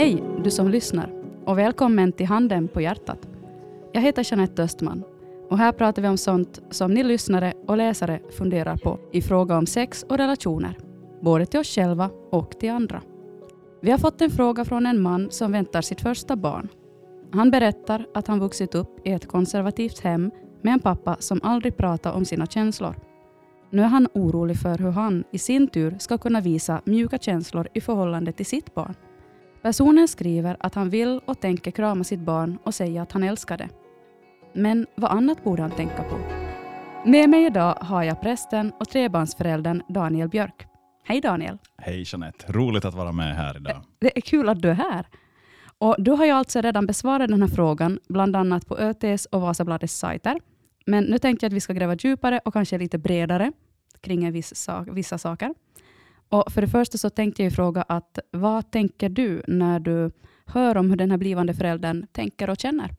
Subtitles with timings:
[0.00, 1.12] Hej, du som lyssnar,
[1.44, 3.28] och välkommen till Handen på hjärtat.
[3.92, 5.02] Jag heter Jeanette Östman
[5.48, 9.58] och här pratar vi om sånt som ni lyssnare och läsare funderar på i fråga
[9.58, 10.78] om sex och relationer,
[11.20, 13.02] både till oss själva och till andra.
[13.80, 16.68] Vi har fått en fråga från en man som väntar sitt första barn.
[17.32, 20.30] Han berättar att han vuxit upp i ett konservativt hem
[20.62, 22.94] med en pappa som aldrig pratar om sina känslor.
[23.70, 27.68] Nu är han orolig för hur han i sin tur ska kunna visa mjuka känslor
[27.74, 28.94] i förhållande till sitt barn.
[29.62, 33.58] Personen skriver att han vill och tänker krama sitt barn och säga att han älskar
[33.58, 33.68] det.
[34.52, 36.18] Men vad annat borde han tänka på?
[37.04, 40.66] Med mig idag har jag prästen och trebarnsföräldern Daniel Björk.
[41.04, 41.58] Hej Daniel!
[41.78, 43.82] Hej Jeanette, roligt att vara med här idag.
[43.98, 45.06] Det är kul att du är här.
[45.78, 49.40] Och du har ju alltså redan besvarat den här frågan, bland annat på ÖTs och
[49.40, 50.40] Vasabladets sajter.
[50.86, 53.52] Men nu tänkte jag att vi ska gräva djupare och kanske lite bredare
[54.00, 55.54] kring en viss sak, vissa saker.
[56.30, 60.10] Och för det första så tänkte jag fråga att vad tänker du när du
[60.46, 62.94] hör om hur den här blivande föräldern tänker och känner?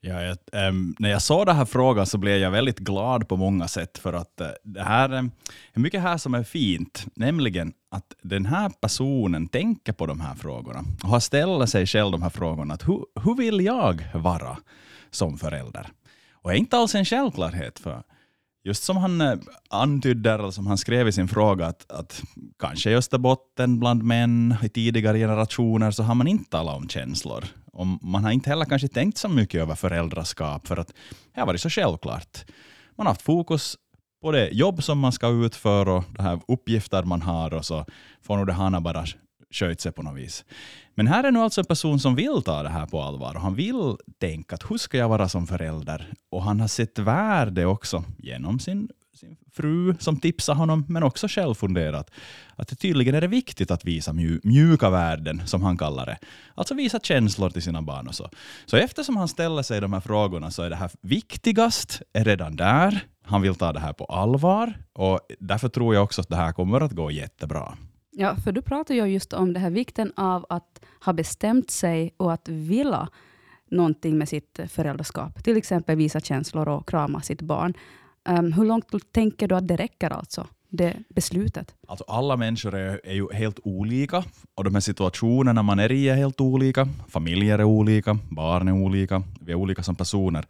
[0.00, 3.36] Ja, jag, äm, när jag såg den här frågan så blev jag väldigt glad på
[3.36, 5.30] många sätt, för att äh, det här ehm,
[5.72, 10.34] är mycket här som är fint, nämligen att den här personen tänker på de här
[10.34, 12.74] frågorna och har ställt sig själv de här frågorna.
[12.74, 14.56] Att hur, hur vill jag vara
[15.10, 15.88] som förälder?
[16.32, 18.02] Och det är inte alls en självklarhet, för
[18.66, 19.38] just som han eh,
[19.70, 22.22] antydde, eller som han skrev i sin fråga, att, att
[22.58, 27.44] kanske i Österbotten bland män i tidigare generationer så har man inte talat om känslor.
[27.72, 30.92] Och man har inte heller kanske tänkt så mycket över föräldraskap, för att
[31.34, 32.44] det har varit så självklart.
[32.96, 33.76] Man har haft fokus
[34.22, 37.84] på det jobb som man ska utföra och de här uppgifter man har, och så
[38.22, 39.04] får nog det hana bara
[39.56, 40.44] sköt sig på något vis.
[40.94, 43.40] Men här är nu alltså en person som vill ta det här på allvar och
[43.40, 46.12] han vill tänka att hur ska jag vara som förälder?
[46.30, 51.28] Och han har sett värde också genom sin sin fru som tipsar honom, men också
[51.28, 52.10] själv funderat
[52.56, 56.18] att det tydligen är det viktigt att visa mju mjuka värden, som han kallar det.
[56.54, 58.30] Alltså visa känslor till sina barn och så.
[58.66, 62.56] Så eftersom han ställer sig de här frågorna så är det här viktigast är redan
[62.56, 63.00] där.
[63.22, 66.52] Han vill ta det här på allvar och därför tror jag också att det här
[66.52, 67.76] kommer att gå jättebra.
[68.18, 72.14] Ja, för du pratar ju just om det här vikten av att ha bestämt sig
[72.16, 73.08] och att vilja
[73.70, 75.44] någonting med sitt föräldraskap.
[75.44, 77.74] Till exempel visa känslor och krama sitt barn.
[78.28, 81.74] Um, hur långt tänker du att det räcker, alltså, det beslutet?
[81.88, 86.08] Alltså alla människor är, är ju helt olika och de här situationerna man är i
[86.08, 86.88] är helt olika.
[87.08, 90.44] Familjer är olika, barn är olika, vi är olika som personer.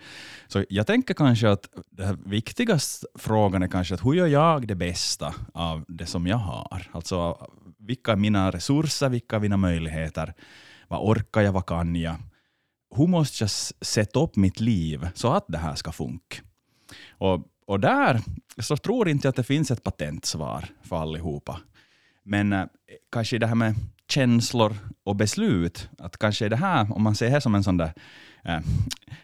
[0.48, 4.74] Så jag tänker kanske att den viktigaste frågan är kanske att hur gör jag det
[4.74, 6.82] bästa av det som jag har?
[6.92, 10.34] Alltså vilka är mina resurser, vilka är mina möjligheter?
[10.88, 12.16] Vad orkar jag, vad kan jag?
[12.96, 13.50] Hur måste jag
[13.80, 16.36] sätta upp mitt liv så att det här ska funka?
[17.18, 18.20] Och och där
[18.58, 21.60] så tror inte jag att det finns ett patentsvar för allihopa.
[22.24, 22.64] Men äh,
[23.12, 23.74] kanske det här med
[24.08, 27.92] känslor och beslut, att kanske det här, om man ser det som en sån där
[28.44, 28.60] äh,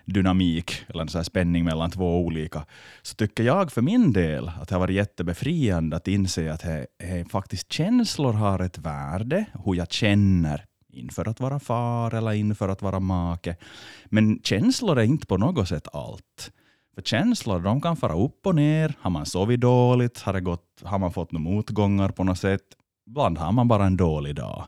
[0.04, 2.64] dynamik eller en sån spänning mellan två olika,
[3.02, 6.86] så tycker jag för min del att det har varit jättebefriande att inse att he,
[6.98, 12.69] he, faktiskt känslor har ett värde, hur jag känner inför att vara far eller inför
[12.69, 13.56] att vara make.
[14.04, 16.52] Men känslor är inte på något sätt allt.
[16.94, 18.94] För känslor de kan fara upp och ner.
[19.00, 20.20] Har man sovit dåligt?
[20.20, 22.62] Har, det gått, har man fått några motgångar på något sätt?
[23.06, 24.66] Ibland har man bara en dålig dag.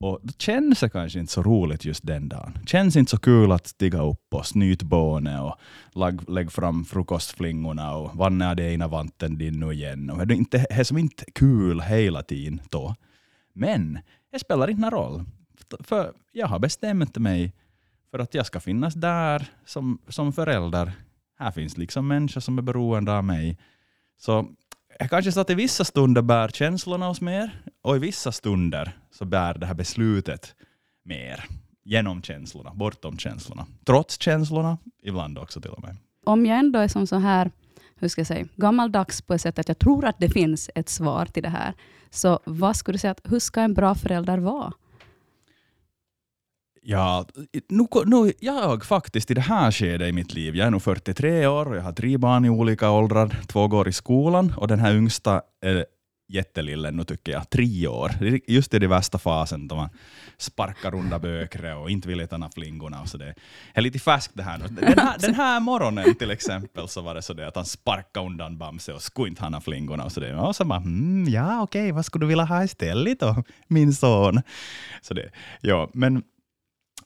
[0.00, 2.58] Och då känns det kanske inte så roligt just den dagen.
[2.66, 5.56] Känns inte så kul att stiga upp och snyta bånet och
[5.94, 10.10] lägga lägg fram frukostflingorna och vann är det ena vanten din nu igen.
[10.10, 12.94] Och det är inte, det är som inte kul hela tiden då.
[13.52, 13.98] Men
[14.32, 15.24] det spelar inte någon roll.
[15.80, 17.52] För jag har bestämt mig
[18.10, 20.92] för att jag ska finnas där som, som förälder
[21.42, 23.58] här finns liksom människor som är beroende av mig.
[24.18, 24.48] Så
[24.98, 28.92] jag kanske så att i vissa stunder bär känslorna oss mer och i vissa stunder
[29.10, 30.54] så bär det här beslutet
[31.04, 31.44] mer
[31.84, 33.66] genom känslorna, bortom känslorna.
[33.84, 35.96] Trots känslorna, ibland också till och med.
[36.24, 37.50] Om jag ändå är som så här
[38.02, 40.88] hur ska jag säga, gammaldags på ett sätt att jag tror att det finns ett
[40.88, 41.74] svar till det här.
[42.10, 44.72] Så vad skulle du säga, att, hur ska en bra förälder vara?
[46.84, 47.26] Ja,
[47.68, 51.46] nu, nu, jag faktiskt i det här skedet i mitt liv, jag är nu 43
[51.46, 53.36] år och jag har tre barn i olika åldrar.
[53.46, 55.86] Två går i skolan och den här yngsta är
[56.28, 58.10] jättelillen nu tycker jag, tre år.
[58.46, 59.88] Just i den värsta fasen då man
[60.38, 63.00] sparkar runda bökre och inte vill äta flingorna.
[63.00, 63.34] Och så det
[63.74, 64.66] är lite färskt det här nu.
[64.80, 68.26] Den här, den här morgonen till exempel så var det så det att han sparkade
[68.26, 70.04] undan Bamse och skulle inte ha flingorna.
[70.04, 70.34] Och så, det.
[70.34, 73.92] och så bara, mm, ja okej, okay, vad skulle du vilja ha istället då, min
[73.92, 74.42] son?
[75.02, 75.30] Så det,
[75.60, 76.22] ja, men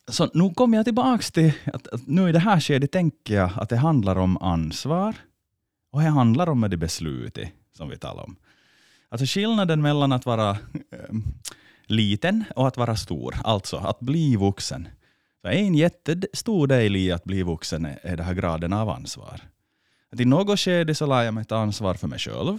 [0.08, 3.50] så nu kommer jag tillbaka till att, att nu i det här skedet tänker jag
[3.56, 5.14] att det handlar om ansvar
[5.93, 8.37] och det handlar om det beslutet som vi talar om.
[9.08, 10.56] Alltså skillnaden mellan att vara äh,
[11.87, 14.88] liten och att vara stor, alltså att bli vuxen.
[15.43, 19.41] Så en jättestor del i att bli vuxen är, den här graden av ansvar.
[20.12, 22.59] Att I något skede så lär jag mig ta ansvar för mig själv.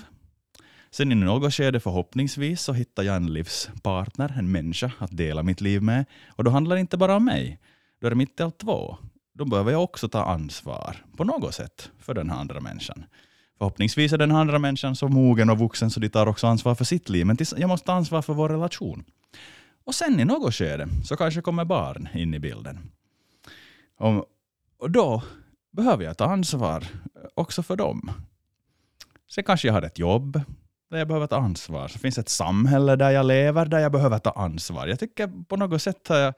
[0.98, 5.62] Sen i något skede förhoppningsvis så hittar jag en livspartner, en människa att dela mitt
[5.62, 6.06] liv med.
[6.30, 7.60] Och då handlar det inte bara om mig.
[8.00, 8.98] Då är det mitt i allt två.
[9.34, 13.06] Då behöver jag också ta ansvar på något sätt för den här andra människan.
[13.58, 16.86] Förhoppningsvis är den andra människan så mogen och vuxen så de tar också ansvar för
[16.86, 17.26] sitt liv.
[17.26, 19.04] Men jag måste ta ansvar för vår relation.
[19.84, 22.92] Och sen i något skede så kanske kommer barn in i bilden.
[23.98, 24.26] Och,
[24.78, 25.24] och då
[25.72, 26.84] behöver jag ta ansvar
[27.34, 28.12] också för dem.
[29.32, 30.42] Sen kanske jag har ett jobb
[30.90, 31.88] där jag behöver ta ansvar.
[31.88, 34.88] Så finns det ett samhälle där jag lever där jag behöver ta ansvar.
[34.88, 36.34] Jag tycker på något sätt har jag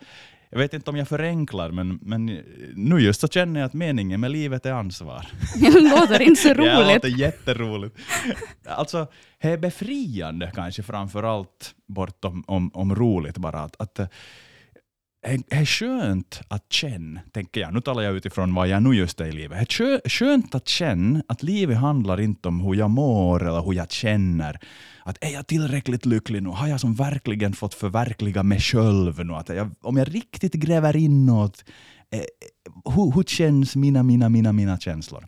[0.52, 2.26] jag vet inte om jag förenklar, men, men
[2.76, 5.28] nu just så känner jag att meningen med livet är ansvar.
[5.56, 6.74] Det låter inte så roligt.
[6.74, 7.98] det låter jätteroligt.
[8.66, 9.08] Alltså,
[9.42, 14.10] det är befriande kanske framför allt, bortom om, om roligt bara, att, att det
[15.22, 19.26] är skönt att känna, tänker jag, nu talar jag utifrån vad jag nu just är
[19.26, 19.70] i livet.
[19.78, 23.74] Det är skönt att känna att livet handlar inte om hur jag mår eller hur
[23.74, 24.60] jag känner.
[25.04, 26.50] Att är jag tillräckligt lycklig nu?
[26.50, 29.34] Har jag som verkligen fått förverkliga mig själv nu?
[29.34, 31.66] Att jag, om jag riktigt gräver inåt,
[32.12, 32.20] eh,
[32.96, 35.28] hur, hur känns mina, mina, mina, mina känslor?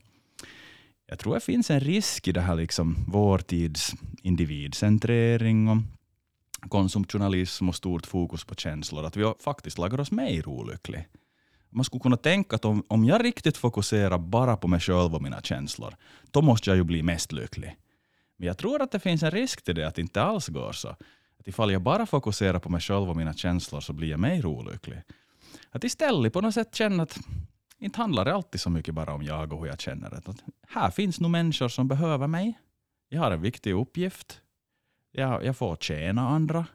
[1.08, 5.78] Jag tror det finns en risk i det här liksom, vår tids individcentrering och
[6.70, 11.04] konsumtionalism och stort fokus på känslor, att vi faktiskt lagar oss mer olyckliga.
[11.70, 15.22] Man skulle kunna tänka att om, om jag riktigt fokuserar bara på mig själv och
[15.22, 15.96] mina känslor,
[16.32, 17.76] då måste jag ju bli mest lycklig.
[18.38, 20.72] Men jag tror att det finns en risk till det, att det inte alls går
[20.72, 20.88] så.
[21.40, 24.46] Att ifall jag bara fokuserar på mig själv och mina känslor så blir jag mer
[24.46, 25.02] olycklig.
[25.70, 27.20] Att istället på något sätt känna att
[27.80, 30.18] inte handlar det alltid så mycket bara om jag och hur jag känner det.
[30.18, 32.60] Att här finns nog människor som behöver mig.
[33.10, 34.42] Jag har en viktig uppgift.
[35.12, 36.66] Jag, jag får tjäna andra.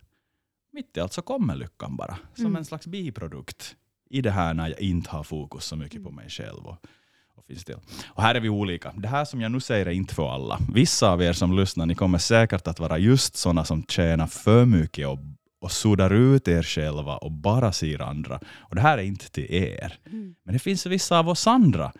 [0.72, 2.56] Mitt i allt så kommer lyckan bara, som mm.
[2.56, 3.76] en slags biprodukt
[4.10, 6.66] i det här när jag inte har fokus så mycket på mig själv.
[6.66, 6.86] Och,
[7.34, 7.76] och, finns till.
[8.06, 8.92] och här är vi olika.
[8.96, 10.58] Det här som jag nu säger är inte för alla.
[10.74, 14.64] Vissa av er som lyssnar, ni kommer säkert att vara just sådana som tjänar för
[14.64, 15.18] mycket och,
[15.60, 18.40] och suddar ut er själva och bara ser andra.
[18.56, 19.98] Och det här är inte till er.
[20.06, 20.34] Mm.
[20.44, 21.92] Men det finns vissa av oss andra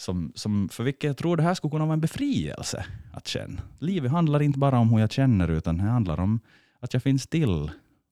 [0.00, 3.62] som, som för vilka jag tror det här skulle kunna vara en befrielse att känna.
[3.78, 6.40] Livet handlar inte bara om hur jag känner, utan det handlar om
[6.80, 7.70] att jag finns till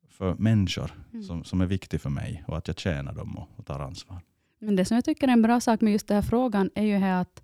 [0.08, 1.22] för människor mm.
[1.22, 4.20] som, som är viktiga för mig och att jag tjänar dem och, och tar ansvar.
[4.58, 6.84] Men det som jag tycker är en bra sak med just den här frågan är
[6.84, 7.42] ju här att,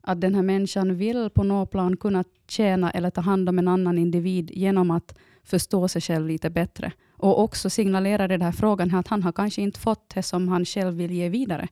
[0.00, 3.68] att den här människan vill på något plan kunna tjäna eller ta hand om en
[3.68, 6.92] annan individ genom att förstå sig själv lite bättre.
[7.10, 10.48] Och också signalerar den här frågan här att han har kanske inte fått det som
[10.48, 11.68] han själv vill ge vidare.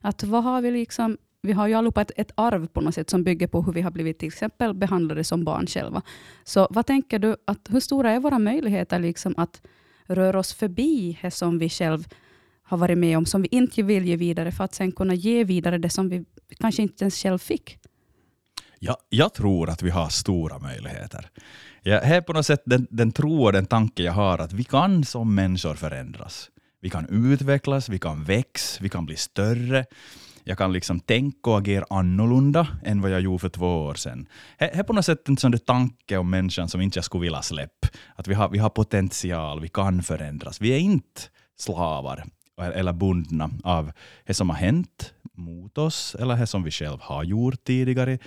[0.00, 3.10] Att vad har vi liksom vi har ju allihopa ett, ett arv på något sätt
[3.10, 6.02] som bygger på hur vi har blivit till exempel behandlade som barn själva.
[6.44, 9.62] Så vad tänker du, att hur stora är våra möjligheter liksom att
[10.06, 12.04] röra oss förbi det som vi själv
[12.62, 15.44] har varit med om, som vi inte vill ge vidare, för att sen kunna ge
[15.44, 16.24] vidare det som vi
[16.58, 17.78] kanske inte ens själv fick?
[18.78, 21.30] Ja, jag tror att vi har stora möjligheter.
[21.82, 24.64] Jag är på något sätt den, den tro och den tanke jag har att vi
[24.64, 26.50] kan som människor förändras.
[26.80, 29.86] Vi kan utvecklas, vi kan växa, vi kan bli större
[30.50, 34.28] jag kan liksom tänka och agera annorlunda än vad jag gjorde för två år sedan.
[34.58, 37.42] Det är på något sätt en sån tanke om människan som inte jag skulle vilja
[37.42, 37.88] släppa.
[38.16, 40.60] Att vi har, vi har potential, vi kan förändras.
[40.60, 41.20] Vi är inte
[41.58, 42.24] slavar
[42.56, 43.92] eller bundna av
[44.26, 48.18] det som har hänt mot oss eller det som vi själva har gjort tidigare.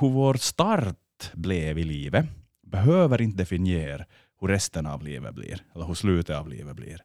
[0.00, 2.26] Hur vår start blev i livet
[2.66, 4.04] behöver inte definiera
[4.40, 7.00] hur resten av livet blir, eller hur slutet av livet blir.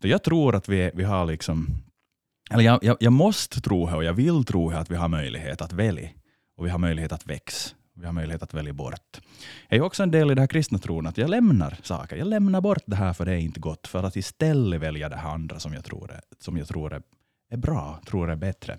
[0.00, 1.68] Jag tror att vi, vi har liksom
[2.50, 5.72] eller jag, jag, jag, måste tro och jag vill tro att vi har möjlighet att
[5.72, 6.08] välja.
[6.56, 7.74] Och vi har möjlighet att växa.
[7.94, 9.20] Vi har möjlighet att välja bort.
[9.68, 12.16] Det är också en del i den här kristna tron att jag lämnar saker.
[12.16, 13.86] Jag lämnar bort det här för det är inte gott.
[13.86, 17.02] För att istället välja det här andra som jag tror är, som jag tror är,
[17.50, 18.78] är bra, tror är bättre.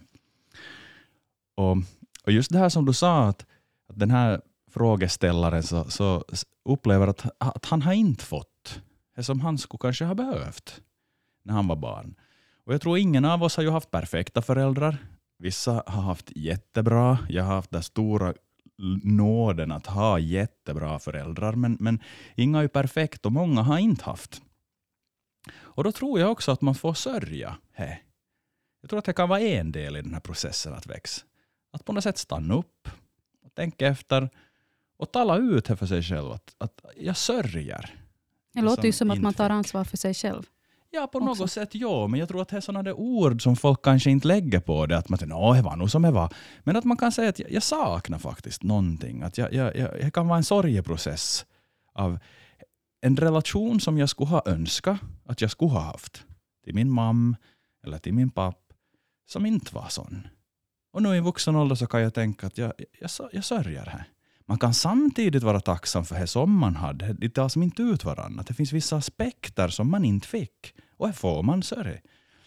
[1.55, 1.77] Och,
[2.23, 3.45] och just det här som du sa, att,
[3.89, 6.23] att den här frågeställaren så, så
[6.65, 8.81] upplever att, att han har inte fått
[9.15, 10.81] det som han skulle kanske ha behövt
[11.43, 12.15] när han var barn.
[12.69, 14.97] Och jag tror ingen av oss har ju haft perfekta föräldrar.
[15.37, 17.17] Vissa har haft jättebra.
[17.29, 18.33] Jag har haft den stora
[19.03, 22.03] nåden att ha jättebra föräldrar, men, men
[22.35, 24.41] inga är ju perfekt och många har inte haft.
[25.51, 27.57] Och då tror jag också att man får sörja.
[27.73, 27.95] Hey.
[28.81, 31.25] Jag tror att det kan vara en del i den här processen att växa.
[31.71, 32.89] Att på något sätt stanna upp,
[33.45, 34.29] och tänka efter
[34.97, 37.95] och tala ut för sig själv att, att jag sörjer.
[38.53, 40.43] Det låter ju som att man tar ansvar för sig själv.
[40.91, 41.43] Ja, på också.
[41.43, 44.27] något sätt ja, men jag tror att det är sådana ord som folk kanske inte
[44.27, 46.33] lägger på det, att man tänker det var nog som det var.
[46.63, 49.21] Men att man kan säga att jag, jag saknar faktiskt någonting.
[49.21, 51.45] Att jag, jag, jag, det kan vara en sorgeprocess
[51.93, 52.19] av
[53.01, 56.25] en relation som jag skulle ha önskat att jag skulle ha haft
[56.63, 57.35] till min mamma
[57.83, 58.75] eller till min pappa
[59.29, 60.27] som inte var sån.
[60.93, 64.05] Och nu i vuxen ålder så kan jag tänka att jag, jag, jag sörjer det.
[64.45, 67.13] Man kan samtidigt vara tacksam för det som man hade.
[67.13, 68.43] Det tar som inte ut varandra.
[68.47, 70.73] Det finns vissa aspekter som man inte fick.
[70.99, 71.99] Och här får man sörja.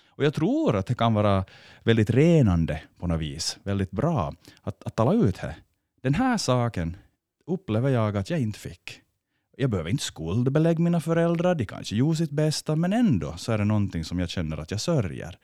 [0.09, 1.45] Och jag tror att det kan vara
[1.83, 3.59] väldigt renande på något vis.
[3.63, 5.57] Väldigt bra att, att tala ut det.
[6.03, 6.97] Den här saken
[7.47, 9.01] upplever jag att jag inte fick.
[9.57, 13.59] Jag behöver inte skuldbelägga mina föräldrar, de kanske gjorde sitt bästa, men ändå så är
[13.59, 15.39] det någonting som jag känner att jag sörjer.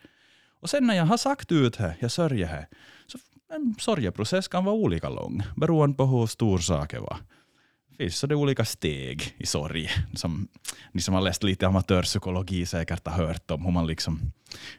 [0.60, 2.66] Och sen när jag har sagt ut det, jag sörjer det,
[3.06, 3.18] så
[3.52, 7.18] en sorgeprocess kan vara olika lång, beroende på hur stor saken var.
[7.98, 9.88] Det finns så det olika steg i sorg.
[10.14, 10.48] Som,
[10.92, 14.20] ni som har läst lite amatörpsykologi säkert har hört om hur man liksom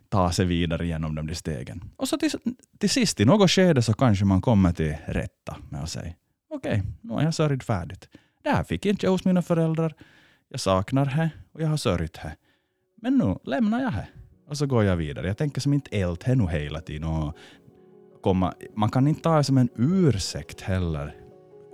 [0.10, 1.84] tar sig vidare genom de stegen.
[1.98, 2.32] Och så till,
[2.78, 6.14] till sist i något skede så kanske man kommer till rätta med att säga
[6.50, 8.10] okej, okay, nu har jag sörjt färdigt.
[8.44, 9.94] Det här fick inte jag hos mina föräldrar.
[10.50, 12.36] Jag saknar henne och jag har sörjt henne.
[13.02, 14.08] Men nu lämnar jag henne.
[14.48, 15.28] och så går jag vidare.
[15.28, 17.04] Jag tänker som inte älta nu hela tiden.
[17.04, 17.38] Och
[18.22, 21.16] komma, man kan inte ta det som en ursäkt heller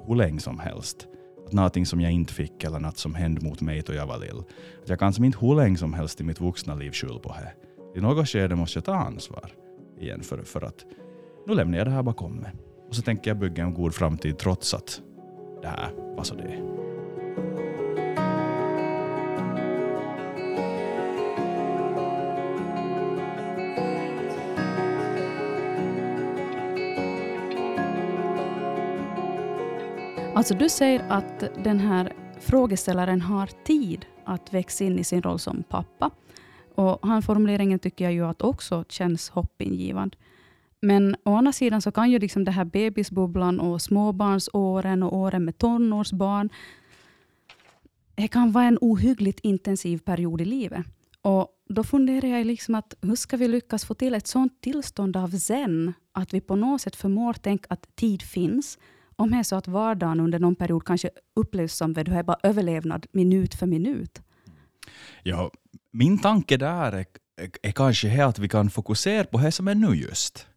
[0.07, 1.07] hur länge som helst.
[1.45, 4.17] Att någonting som jag inte fick eller något som hände mot mig då jag var
[4.17, 4.43] lill.
[4.83, 7.29] Att jag kan som inte hur länge som helst i mitt vuxna liv skylla på
[7.29, 7.53] det.
[7.99, 9.51] I något skede måste jag ta ansvar
[9.99, 10.85] igen för, för att
[11.47, 12.51] nu lämnar jag det här bakom mig.
[12.89, 15.01] Och så tänker jag bygga en god framtid trots att
[15.61, 16.84] det här var så det är.
[30.35, 35.39] Alltså du säger att den här frågeställaren har tid att växa in i sin roll
[35.39, 36.11] som pappa.
[36.75, 40.17] Och han formuleringen tycker jag ju att också känns hoppingivande.
[40.81, 45.45] Men å andra sidan så kan ju liksom det här bebisbubblan och småbarnsåren och åren
[45.45, 46.49] med tonårsbarn,
[48.15, 50.85] det kan vara en ohyggligt intensiv period i livet.
[51.21, 55.17] Och då funderar jag liksom att hur ska vi lyckas få till ett sånt tillstånd
[55.17, 58.77] av zen, att vi på något sätt förmår tänka att tid finns,
[59.15, 62.37] om det är så att vardagen under någon period kanske upplevs som du är bara
[62.43, 64.21] överlevnad minut för minut.
[65.23, 65.51] Ja,
[65.91, 67.05] min tanke där är,
[67.41, 70.47] är, är kanske att vi kan fokusera på det som är nu just.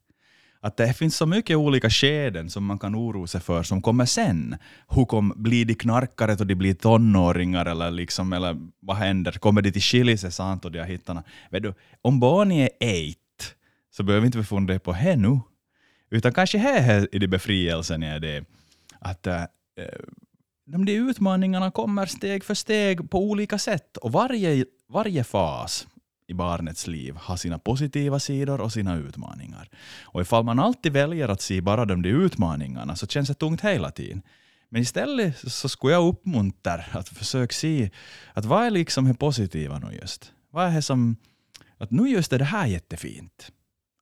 [0.60, 4.04] Att det finns så mycket olika skeden som man kan oroa sig för som kommer
[4.04, 4.56] sen.
[4.88, 9.32] Hur kom, blir de knarkare då de blir tonåringar eller, liksom, eller vad händer?
[9.32, 11.22] Kommer de till skilja sant och de här hittarna?
[11.50, 13.54] Vet du, Om barnet är eight
[13.90, 15.40] så behöver vi inte fundera på det nu.
[16.10, 18.44] Utan kanske här är det befrielsen är det
[18.98, 19.44] att äh,
[20.66, 25.86] de utmaningarna kommer steg för steg på olika sätt och varje, varje fas
[26.26, 29.68] i barnets liv har sina positiva sidor och sina utmaningar.
[30.02, 33.90] Och ifall man alltid väljer att se bara de utmaningarna så känns det tungt hela
[33.90, 34.22] tiden.
[34.68, 37.90] Men istället så skulle jag uppmuntra att försöka se
[38.32, 40.32] att vad är liksom det positiva nu just?
[40.50, 41.16] Vad är det som,
[41.78, 43.52] att nu just är det här jättefint.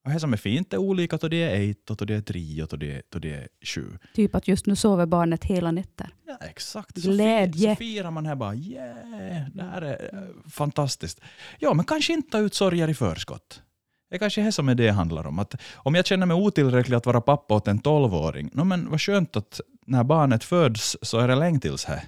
[0.06, 2.20] Och det som är fint är olika då det är ett, och då det är
[2.20, 3.98] tre och då det, då det är sju.
[4.14, 6.08] Typ att just nu sover barnet hela nätter.
[6.26, 6.96] Ja, exakt.
[6.96, 7.70] Glädje.
[7.70, 11.20] Så, firar man här bara yeah, det här är äh, fantastiskt.
[11.58, 13.62] Ja, men kanske inte ta ut sorger i förskott.
[14.10, 15.38] Det är kanske det som är det handlar om.
[15.38, 19.00] Att om jag känner mig otillräcklig att vara pappa åt en tolvåring, no, men vad
[19.00, 22.04] skönt att när barnet föds så är det länge tills här.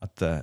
[0.00, 0.38] Att, äh,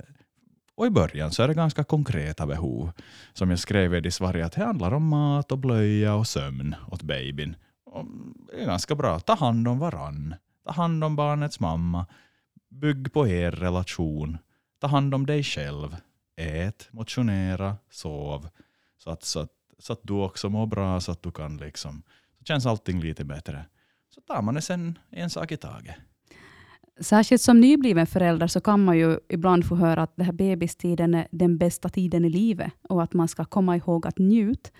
[0.76, 2.92] och i början så är det ganska konkreta behov.
[3.32, 7.02] Som jag skrev i svaret, att det handlar om mat och blöja och sömn åt
[7.02, 7.56] babyn.
[7.84, 8.06] Och
[8.52, 9.20] det är ganska bra.
[9.20, 10.34] Ta hand om varann.
[10.66, 12.06] Ta hand om barnets mamma.
[12.70, 14.38] Bygg på er relation.
[14.80, 15.96] Ta hand om dig själv.
[16.36, 18.48] Ät, motionera, sov.
[18.98, 22.02] Så att, så att, så att du också mår bra, så att du kan liksom...
[22.38, 23.64] Så känns allting lite bättre.
[24.14, 25.96] Så tar man det sen en sak i taget.
[27.00, 31.14] Särskilt som nybliven förälder så kan man ju ibland få höra att det här bebistiden
[31.14, 34.70] är den bästa tiden i livet och att man ska komma ihåg att njuta.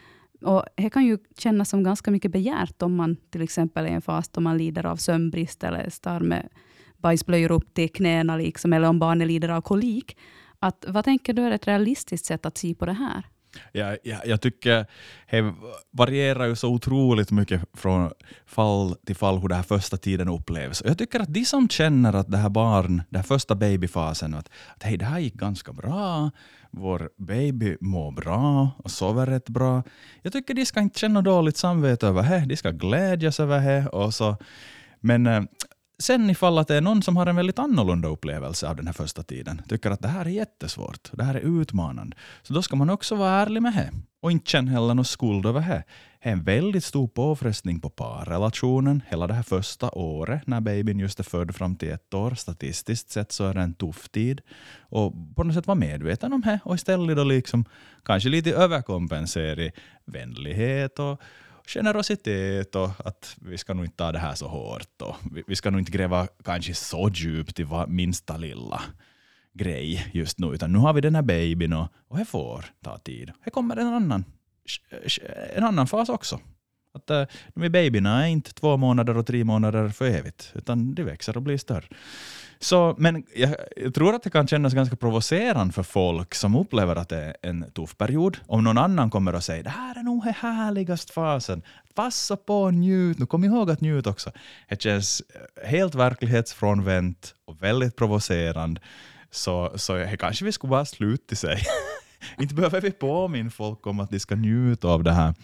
[0.43, 3.93] Och det kan ju kännas som ganska mycket begärt om man till exempel är i
[3.93, 6.49] en fas då man lider av sömnbrist eller står med
[6.97, 10.17] bajsblöjor upp till knäna, liksom, eller om barnet lider av kolik.
[10.59, 13.25] Att, vad tänker du är ett realistiskt sätt att se på det här?
[13.73, 14.87] Ja, ja, jag tycker
[15.31, 15.55] det
[15.91, 18.11] varierar ju så otroligt mycket från
[18.47, 20.83] fall till fall hur den här första tiden upplevs.
[20.85, 24.51] Jag tycker att de som känner att det här barn, den här första babyfasen, att,
[24.77, 26.31] att hej, det här gick ganska bra,
[26.71, 29.83] vår baby mår bra och sover rätt bra.
[30.23, 33.89] Jag tycker de ska inte känna dåligt samvete över det, de ska glädjas över det.
[33.89, 34.37] Och så.
[35.01, 35.43] Men eh,
[36.05, 38.95] sen ifall att det är någon som har en väldigt annorlunda upplevelse av den här
[38.95, 42.77] första tiden, tycker att det här är jättesvårt, det här är utmanande, så då ska
[42.77, 43.91] man också vara ärlig med det
[44.25, 45.85] och inte känna heller någon skuld över det.
[46.23, 50.99] Det är en väldigt stor påfrestning på parrelationen hela det här första året när babyn
[50.99, 52.35] just är född fram till ett år.
[52.35, 54.41] Statistiskt sett så är det en tuff tid.
[54.79, 57.65] Och på något sätt vara medveten om det och istället då liksom
[58.05, 59.73] kanske lite överkompensera i
[60.05, 61.21] vänlighet och
[61.67, 65.57] generositet och att vi ska nog inte ta det här så hårt och vi, vi
[65.57, 68.83] ska nog inte gräva kanske så djupt i minsta lilla
[69.53, 72.99] grej just nu, utan nu har vi den här babyn och, och det får ta
[72.99, 73.33] tid.
[73.45, 74.25] Det kommer en annan,
[75.55, 76.41] en annan fas också.
[76.95, 77.25] Att eh,
[77.55, 81.37] de de babyna är inte två månader och tre månader för evigt, utan de växer
[81.37, 81.85] och blir större.
[82.59, 86.97] Så, men jag, jag, tror att det kan kännas ganska provocerande för folk som upplever
[86.97, 88.37] att det är en tuff period.
[88.47, 91.63] Om någon annan kommer och säger det här är nog den härligaste fasen,
[91.95, 94.31] passa på och njut, nu kom ihåg att njut också.
[94.69, 95.23] Det känns
[95.61, 98.81] eh, helt verklighetsfrånvänt och väldigt provocerande.
[99.31, 101.63] Så, så det kanske vi skulle bara sluta sig.
[102.41, 105.35] inte behöver vi påminna folk om att de ska njuta av det här,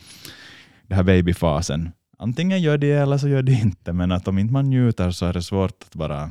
[0.90, 1.90] den här babyfasen.
[2.18, 5.26] Antingen gör de eller så gör de inte, men att om inte man njuter så
[5.26, 6.30] är det svårt att bara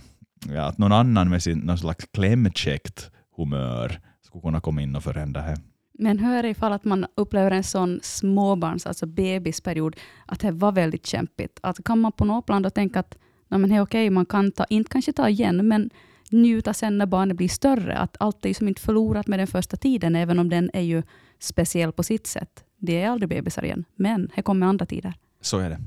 [0.53, 5.03] ja, att någon annan med sin någon slags klämkäckt humör skulle kunna komma in och
[5.03, 5.57] förändra det.
[5.99, 10.51] Men hur är det ifall att man upplever en sån småbarns, alltså bebisperiod, att det
[10.51, 11.59] var väldigt kämpigt?
[11.63, 14.25] Att kan man på något plan då tänka att nej men det är okej, man
[14.25, 15.89] kan ta, inte kanske ta igen, men
[16.31, 17.97] njuta sen när barnet blir större.
[17.97, 20.81] Att allt är ju som inte förlorat med den första tiden, även om den är
[20.81, 21.03] ju
[21.39, 22.65] speciell på sitt sätt.
[22.79, 25.13] Det är aldrig bebisar igen, men det kommer andra tider.
[25.41, 25.79] Så är det.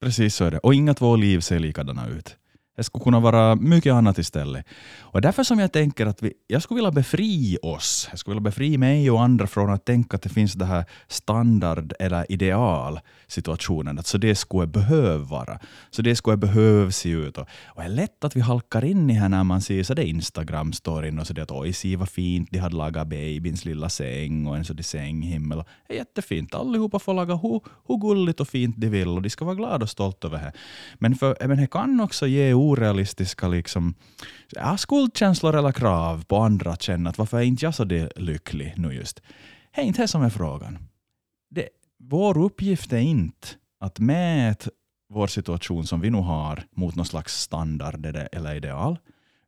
[0.00, 0.58] Precis så är det.
[0.58, 2.36] Och inga två liv ser likadana ut.
[2.76, 4.66] Det skulle kunna vara mycket annat istället.
[5.00, 8.50] Och därför som jag tänker att vi, jag skulle vilja befria oss, jag skulle vilja
[8.50, 13.00] befria mig och andra från att tänka att det finns det här standard eller ideal
[13.28, 15.58] situationen, att så det skulle behöva vara.
[15.90, 17.38] Så det skulle behöva se ut.
[17.38, 19.94] Och, och det är lätt att vi halkar in i här när man ser så
[19.94, 23.88] det Instagram-storyn och så det att oj, se vad fint de hade lagat babyns lilla
[23.88, 25.64] säng och en sån sänghimmel.
[25.88, 26.54] Det är jättefint.
[26.54, 29.82] Allihopa får laga hur, hur gulligt och fint de vill och de ska vara glada
[29.82, 30.52] och stolta över det.
[30.98, 33.94] Men, för, men det kan också ge orealistiska liksom,
[34.50, 37.84] ja, skuldkänslor eller krav på andra att känna att varför är inte jag så
[38.16, 39.22] lycklig nu just.
[39.74, 40.78] Det är inte det som är frågan.
[41.50, 41.68] Det,
[41.98, 43.48] vår uppgift är inte
[43.80, 44.70] att mäta
[45.12, 48.98] vår situation som vi nu har mot någon slags standard eller ideal.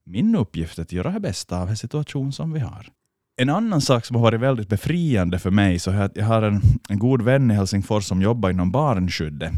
[0.05, 2.89] Min uppgift är att göra det bästa av den situation som vi har.
[3.37, 6.43] En annan sak som har varit väldigt befriande för mig så är att jag har
[6.43, 9.53] en, en god vän i Helsingfors som jobbar inom barnskyddet.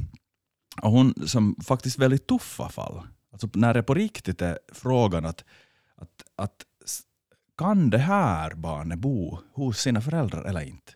[0.82, 3.02] Och hon som faktiskt väldigt tuffa fall.
[3.34, 5.44] Alltså när det på riktigt är frågan att,
[5.96, 6.64] att, att
[7.58, 10.92] kan det här barnet bo hos sina föräldrar eller inte?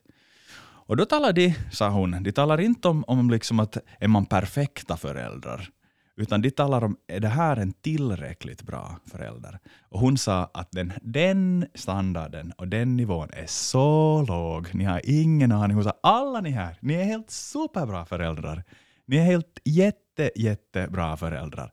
[0.61, 4.27] Och då talar de, sa hon, de talar inte om, om liksom att är man
[4.27, 5.69] perfekta föräldrar,
[6.17, 9.59] utan de talar om är det här en tillräckligt bra förälder?
[9.89, 15.01] Och hon sa att den, den standarden och den nivån är så låg, ni har
[15.05, 15.75] ingen aning.
[15.75, 18.65] Hon sa alla ni här, ni är helt superbra föräldrar.
[19.07, 21.73] Ni är helt jätte, jättebra föräldrar.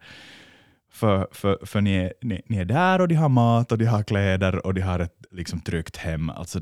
[0.95, 3.85] För, för, för ni, är, ni, ni, är där och de har mat och de
[3.85, 6.29] har kläder och de har ett liksom, tryggt hem.
[6.29, 6.59] Alltså,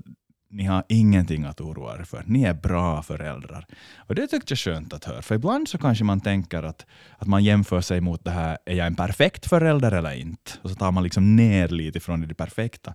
[0.50, 2.24] ni har ingenting att oroa er för.
[2.28, 3.66] Ni är bra föräldrar.
[3.98, 5.22] Och Det tyckte jag skönt att höra.
[5.22, 6.86] För ibland så kanske man tänker att,
[7.18, 10.52] att man jämför sig mot det här, är jag en perfekt förälder eller inte?
[10.62, 12.94] Och så tar man liksom ner lite från det perfekta.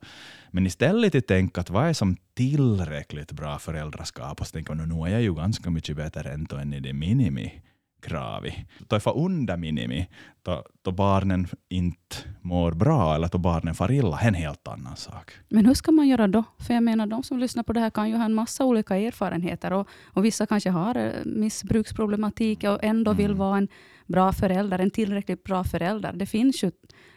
[0.51, 4.40] Men istället tänka att vad är som tillräckligt bra föräldraskap?
[4.40, 7.62] Och så tänker man, nu är jag ju ganska mycket bättre än i det minimi
[8.01, 8.67] kravi.
[8.89, 10.09] Toi fa under minimi,
[10.43, 15.33] då, då barnen inte mår bra eller då barnen far illa, en helt annan sak.
[15.49, 16.45] Men hur ska man göra då?
[16.59, 18.97] För jag menar, de som lyssnar på det här kan ju ha en massa olika
[18.97, 23.23] erfarenheter och, och vissa kanske har eh, missbruksproblematik och ändå mm.
[23.23, 23.69] vill vara en
[24.07, 26.13] bra förälder, en tillräckligt bra förälder.
[26.13, 26.71] Det finns ju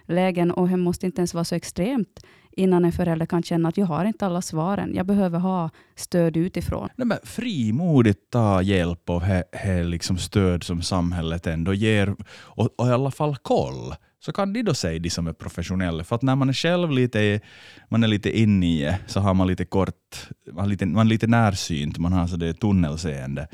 [0.06, 2.20] lägen och det måste inte ens vara så extremt
[2.52, 4.96] innan en förälder kan känna att jag har inte alla svaren.
[4.96, 6.90] Jag behöver ha stöd utifrån.
[6.96, 12.70] Nej, men frimodigt ta hjälp och he, he liksom stöd som samhället ändå ger och,
[12.76, 16.04] och i alla fall koll så kan de då säga de som är professionella.
[16.04, 17.40] För att när man är själv lite,
[17.90, 21.08] man är lite inne i det, så har man lite kort, man är lite, man
[21.08, 23.48] är lite närsynt, man har så det tunnelseende.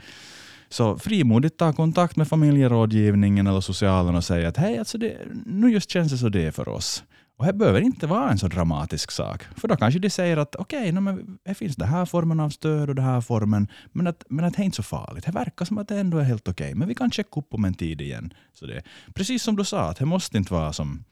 [0.70, 5.70] Så frimodigt ta kontakt med familjerådgivningen eller socialen och säga att hej, alltså det, nu
[5.72, 7.04] just känns det så det för oss.
[7.38, 9.43] Och det behöver inte vara en så dramatisk sak.
[9.43, 12.50] För då kanske de säger att okej, okay, no, det finns den här formen av
[12.50, 15.26] stöd och den här formen, men att, men att det är inte så farligt.
[15.26, 17.54] Det verkar som att det ändå är helt okej, okay, men vi kan checka upp
[17.54, 18.34] om en tid igen.
[18.54, 21.04] Så det, precis som du sa, att det måste inte vara som,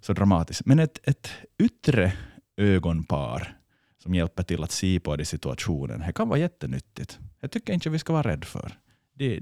[0.00, 0.66] så dramatiskt.
[0.66, 2.12] Men ett, ett yttre
[2.56, 3.56] ögonpar
[4.02, 7.18] som hjälper till att se på det situationen, det kan vara jättenyttigt.
[7.40, 8.72] Jag tycker inte vi ska vara rädda för.
[9.14, 9.40] Det,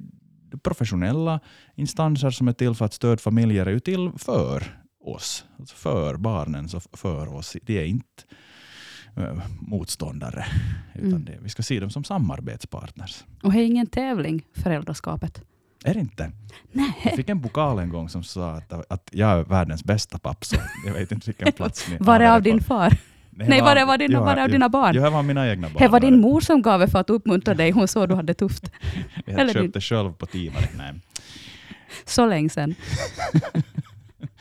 [0.62, 1.40] professionella
[1.74, 6.16] instanser som är till för att stödja familjer är ju till för oss, alltså för
[6.16, 7.56] barnen, så för oss.
[7.62, 8.22] Det är inte
[9.16, 10.44] äh, motståndare,
[10.94, 11.24] utan Mm.
[11.24, 13.24] det, vi ska se dem som samarbetspartners.
[13.42, 15.42] Och det är ingen tävling, föräldraskapet.
[15.84, 16.32] Är det inte?
[16.72, 16.92] Nej.
[17.04, 20.44] Jag fick en pokal en gång som sa att, att jag är världens bästa papp,
[20.44, 22.96] så jag vet inte vilken plats ni Var det av din far?
[23.30, 24.94] Nej, var det, var dina, ja, var det av dina barn?
[24.94, 25.76] Ja, det var mina egna barn.
[25.82, 27.70] Det var din mor som gav det för att uppmuntra dig.
[27.70, 28.72] Hon såg du hade tufft.
[29.26, 30.66] Jag eller köpte själv på Tivari.
[30.76, 30.94] Nej.
[32.04, 32.74] Så länge sedan.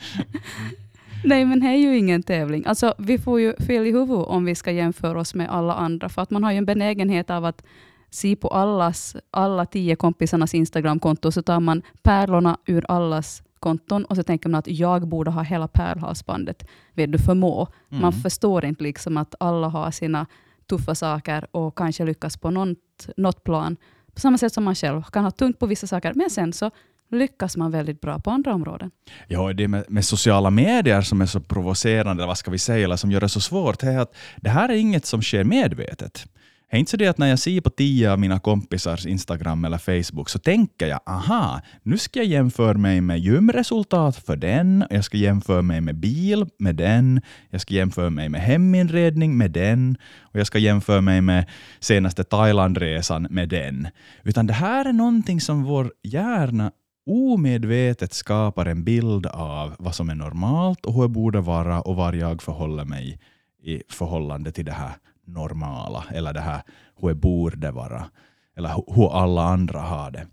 [1.24, 2.64] Nej, men det är ju ingen tävling.
[2.66, 6.08] Alltså, vi får ju fel i huvudet om vi ska jämföra oss med alla andra,
[6.08, 7.62] för att man har ju en benägenhet av att
[8.10, 14.16] se på allas, alla tio kompisarnas Instagramkonto, så tar man pärlorna ur allas konton och
[14.16, 16.66] så tänker man att jag borde ha hela pärlhalsbandet.
[16.92, 17.68] Vet du, förmå.
[17.90, 18.02] Mm.
[18.02, 20.26] Man förstår inte liksom att alla har sina
[20.66, 23.76] tuffa saker och kanske lyckas på något, något plan.
[24.14, 26.70] På samma sätt som man själv kan ha tungt på vissa saker, men sen så
[27.10, 28.90] lyckas man väldigt bra på andra områden.
[29.28, 32.84] Ja, det med, med sociala medier som är så provocerande, eller vad ska vi säga,
[32.84, 36.26] eller som gör det så svårt, är att det här är inget som sker medvetet.
[36.70, 39.64] Det är inte så det att när jag ser på tio av mina kompisars Instagram
[39.64, 44.84] eller Facebook så tänker jag aha, nu ska jag jämföra mig med gymresultat för den,
[44.90, 47.20] jag ska jämföra mig med bil med den,
[47.50, 51.44] jag ska jämföra mig med heminredning med den och jag ska jämföra mig med
[51.80, 53.88] senaste Thailandresan med den.
[54.22, 56.72] Utan det här är någonting som vår hjärna
[57.06, 61.96] omedvetet skapar en bild av vad som är normalt och hur jag borde vara och
[61.96, 63.20] var jag förhåller mig
[63.62, 64.92] i förhållande till det här
[65.26, 66.62] normala eller det här
[67.00, 68.04] hur jag borde vara
[68.56, 70.26] eller hur alla andra har det.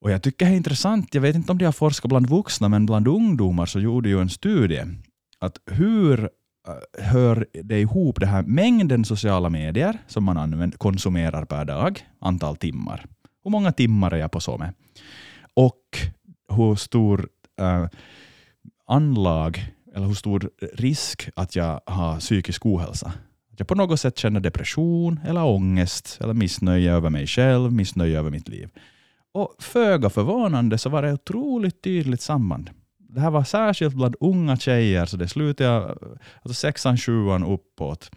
[0.00, 2.68] Och Jag tycker det är intressant, jag vet inte om de har forskat bland vuxna,
[2.68, 4.82] men bland ungdomar så gjorde ju en studie
[5.38, 11.44] att hur eh, hör det ihop det här mängden sociala medier som man använder, konsumerar
[11.44, 13.06] per dag, antal timmar.
[13.44, 14.74] Hur många timmar är jag på så med?
[15.54, 15.98] Och
[16.48, 17.28] hur stor
[17.60, 17.86] eh,
[18.86, 23.12] anlag eller hur stor risk att jag har psykisk ohälsa.
[23.52, 28.18] Att jag på något sätt känner depression eller ångest eller missnöje över mig själv, missnöje
[28.18, 28.68] över mitt liv.
[29.32, 32.70] Och föga förvånande så var det ett otroligt tydligt samband.
[32.98, 35.96] Det här var särskilt bland unga tjejer, så det slutade
[36.42, 38.10] alltså sexan, sjuan uppåt,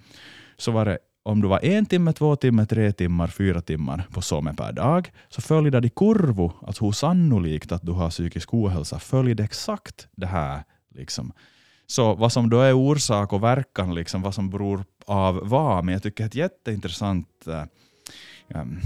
[0.58, 4.22] så var det om du var en timme, två timmar, tre timmar, fyra timmar på
[4.22, 9.00] SOME per dag, så följde det kurvo, alltså hur sannolikt att du har psykisk ohälsa,
[9.00, 10.64] följde exakt det här.
[10.96, 11.32] Liksom.
[11.88, 15.94] Så vad som då är orsak och verkan, liksom, vad som beror av vad, men
[15.94, 17.48] jag tycker eh, ehm, det är ett jätteintressant
[18.48, 18.80] um,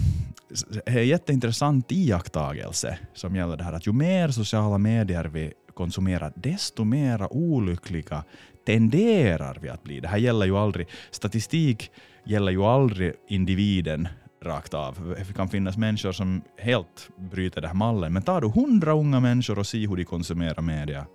[0.86, 5.54] det är en jätteintressant iakttagelse som gäller det här att ju mer sociala medier vi
[5.74, 8.24] konsumerar, desto mer olyckliga
[8.66, 10.00] tenderar vi att bli.
[10.00, 11.92] Det här gäller ju aldrig, statistik
[12.24, 14.08] gäller ju aldrig individen
[14.44, 15.16] rakt av.
[15.28, 19.20] Det kan finnas människor som helt bryter den här mallen, men tar du hundra unga
[19.20, 21.06] människor och ser hur de konsumerar media,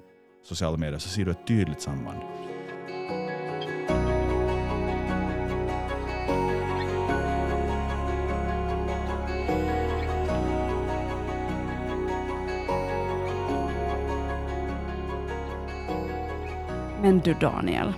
[0.48, 2.18] sociala medier, så ser du ett tydligt samband.
[17.02, 17.92] Men du Daniel,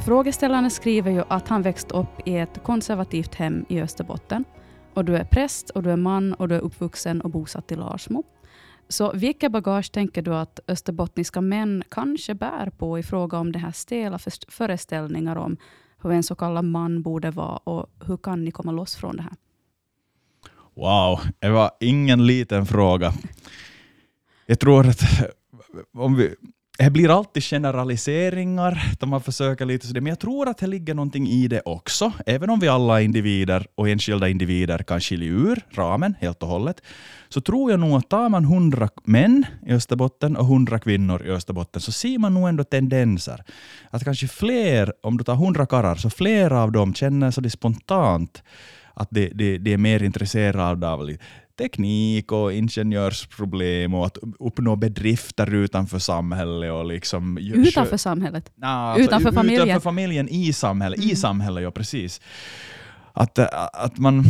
[0.00, 4.44] frågeställaren skriver ju att han växt upp i ett konservativt hem i Österbotten.
[4.94, 7.76] Och du är präst och du är man och du är uppvuxen och bosatt i
[7.76, 8.24] Larsmo.
[8.88, 13.58] Så vilket bagage tänker du att österbottniska män kanske bär på i fråga om det
[13.58, 15.56] här stela föreställningar om
[16.02, 19.22] hur en så kallad man borde vara och hur kan ni komma loss från det
[19.22, 19.32] här?
[20.74, 23.12] Wow, det var ingen liten fråga.
[24.46, 25.00] Jag tror att
[25.94, 26.34] om vi,
[26.84, 30.94] det blir alltid generaliseringar, där man försöker lite sådär, men jag tror att det ligger
[30.94, 32.12] någonting i det också.
[32.26, 36.82] Även om vi alla individer och enskilda individer kan skilja ur ramen helt och hållet,
[37.28, 41.30] så tror jag nog att tar man hundra män i Österbotten och hundra kvinnor i
[41.30, 43.44] Österbotten, så ser man nog ändå tendenser.
[43.90, 47.50] Att kanske fler, om du tar hundra karlar, så flera av dem känner så det
[47.50, 48.42] spontant
[48.94, 51.16] att de, de, de är mer intresserade av
[51.58, 56.72] teknik och ingenjörsproblem och att uppnå bedrifter utanför samhället.
[56.72, 58.52] Och liksom, Utanför samhället?
[58.56, 59.62] Nah, Utanför u- familjen?
[59.68, 61.00] Utanför familjen i samhället.
[61.00, 61.16] I Mm.
[61.16, 62.20] samhället, ja precis.
[63.12, 64.24] Att, äh, att man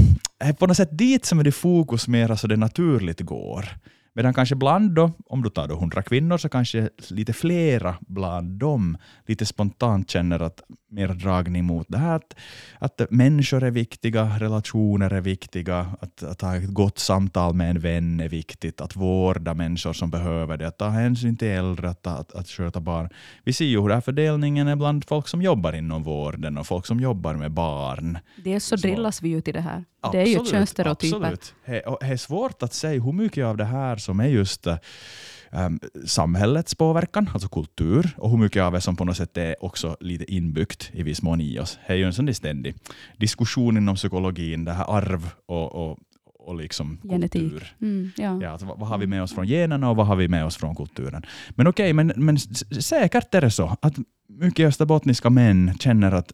[0.59, 3.69] på något sätt dit som är det fokus mera så det naturligt går.
[4.15, 8.59] Medan kanske bland då, om du tar då 100 kvinnor, så kanske lite flera bland
[8.59, 8.97] dem
[9.27, 12.35] lite spontant känner att mer dragning mot det här att,
[12.79, 17.81] att människor är viktiga, relationer är viktiga, att, att ha ett gott samtal med en
[17.81, 22.07] vän är viktigt, att vårda människor som behöver det, att ta hänsyn till äldre, att,
[22.07, 23.09] att, att sköta barn.
[23.45, 26.67] Vi ser ju hur den här fördelningen är bland folk som jobbar inom vården och
[26.67, 28.19] folk som jobbar med barn.
[28.45, 29.85] Dels så drillas vi ju till det här.
[30.13, 31.17] det är ju könsstereotyper.
[31.17, 31.55] Absolut.
[31.65, 36.75] Det är svårt att säga hur mycket av det här som är just um, samhällets
[36.75, 40.35] påverkan, alltså kultur, och hur mycket av det som på något sätt är också lite
[40.35, 41.79] inbyggt i viss mån i oss.
[41.87, 42.75] Det är ju en sån ständig
[43.17, 45.99] diskussion inom psykologin, det här arv och, och
[46.45, 47.43] och liksom Genetik.
[47.43, 47.75] kultur.
[47.81, 48.39] Mm, ja.
[48.43, 50.57] Ja, alltså, vad har vi med oss från generna och vad har vi med oss
[50.57, 51.23] från kulturen?
[51.51, 52.39] Men okej, okay, men, men
[52.81, 53.95] säkert är det så att
[54.29, 56.33] mycket österbottniska män känner att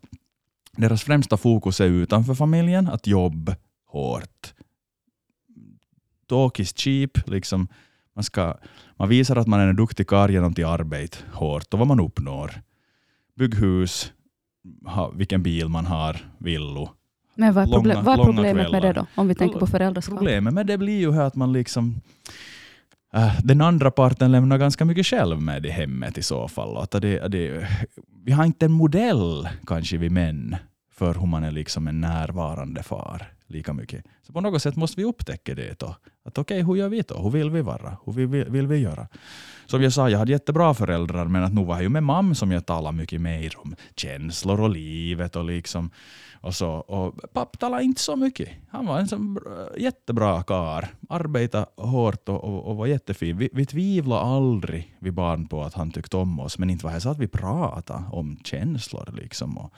[0.77, 3.55] deras främsta fokus är utanför familjen, att jobb
[3.87, 4.55] hårt.
[6.29, 7.69] Talk is cheap, liksom.
[8.15, 8.55] man, ska,
[8.97, 12.01] man visar att man är en duktig karl genom till arbete hårt och vad man
[12.01, 12.53] uppnår.
[13.37, 14.13] Bygg hus,
[14.87, 16.91] ha, vilken bil man har, villo.
[17.35, 20.19] Men vad är, långa, vad är problemet med det då, om vi tänker på föräldraskap?
[20.19, 22.01] Problemet med det blir ju att man liksom
[23.15, 26.77] äh, den andra parten lämnar ganska mycket själv med i hemmet i så fall.
[26.77, 27.69] Att det, det,
[28.25, 30.57] vi har inte en modell, kanske vi män,
[30.93, 34.05] för hur man är liksom en närvarande far lika mycket.
[34.23, 35.79] Så på något sätt måste vi upptäcka det.
[35.79, 35.97] Då.
[36.29, 37.19] Att okej, okay, hur gör vi då?
[37.23, 37.97] Hur vill vi vara?
[38.07, 39.09] Hur vill vi, vill vi göra?
[39.67, 42.35] Som jag sa, jag hade jättebra föräldrar, men att nu var jag ju med mamma
[42.35, 45.91] som jag talade mycket mer om känslor och livet och liksom
[46.41, 46.71] och så.
[46.71, 48.49] Och pappa talade inte så mycket.
[48.71, 49.39] Han var en sån
[49.77, 50.89] jättebra kar.
[51.09, 53.39] Arbetade hårt och, och, och, var jättefin.
[53.39, 56.93] Vi, vi tvivlade aldrig, vi barn, på att han tyckte om oss, men inte var
[56.93, 59.15] det så att vi pratade om känslor.
[59.17, 59.73] Liksom och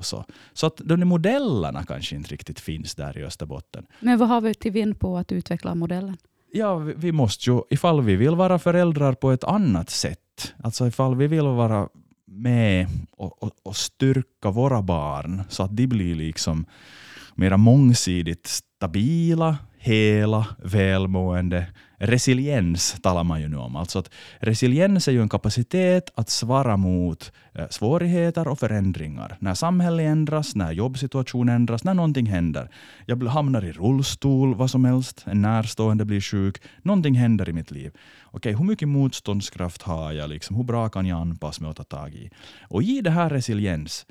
[0.00, 0.24] så.
[0.52, 3.86] så att de modellerna kanske inte riktigt finns där i Österbotten.
[4.00, 6.16] Men vad har vi till vind på att utveckla modellen?
[6.52, 10.86] Ja, vi, vi måste ju, ifall vi vill vara föräldrar på ett annat sätt, alltså
[10.86, 11.88] ifall vi vill vara
[12.26, 16.66] med och, och, och styrka våra barn så att de blir liksom
[17.34, 21.66] mera mångsidigt stabila, hela, välmående.
[22.06, 23.76] Resiliens talar man ju nu om.
[23.76, 29.36] Alltså att resiliens är ju en kapacitet att svara mot eh, svårigheter och förändringar.
[29.40, 32.70] När samhället ändras, när jobbsituationen ändras, när någonting händer.
[33.06, 37.70] Jag hamnar i rullstol, vad som helst, en närstående blir sjuk, någonting händer i mitt
[37.70, 37.92] liv.
[38.24, 40.30] Okej, hur mycket motståndskraft har jag?
[40.30, 40.56] Liksom?
[40.56, 42.30] Hur bra kan jag anpassa mig och ta tag i?
[42.68, 44.06] Och i det här resiliens,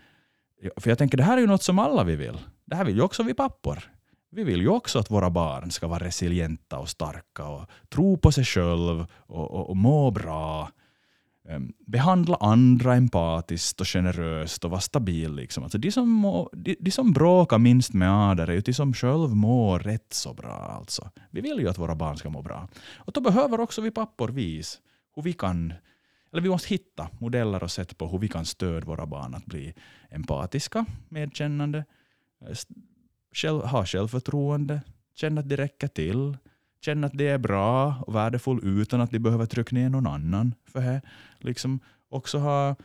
[0.77, 2.37] för jag tänker det här är ju något som alla vi vill.
[2.65, 3.92] Det här vill ju också vi pappor.
[4.35, 8.31] Vi vill ju också att våra barn ska vara resilienta och starka och tro på
[8.31, 10.71] sig själv och, och, och må bra.
[11.49, 15.35] Ehm, behandla andra empatiskt och generöst och vara stabil.
[15.35, 15.63] Liksom.
[15.63, 18.93] Alltså de, som må, de, de, som bråkar minst med andra är ju de som
[18.93, 20.75] själv mår rätt så bra.
[20.77, 21.09] Alltså.
[21.29, 22.69] Vi vill ju att våra barn ska må bra.
[22.95, 24.81] Och då behöver också vi pappor vis
[25.15, 25.73] hur vi kan
[26.31, 29.45] eller vi måste hitta modeller och sätt på hur vi kan stödja våra barn att
[29.45, 29.73] bli
[30.09, 31.85] empatiska, medkännande,
[32.41, 32.55] eh,
[33.33, 34.81] själv, ha självförtroende,
[35.15, 36.37] känna att det räcker till,
[36.81, 40.55] känna att det är bra och värdefull utan att de behöver trycka ner någon annan
[40.65, 41.01] för det.
[41.39, 42.75] Liksom också ha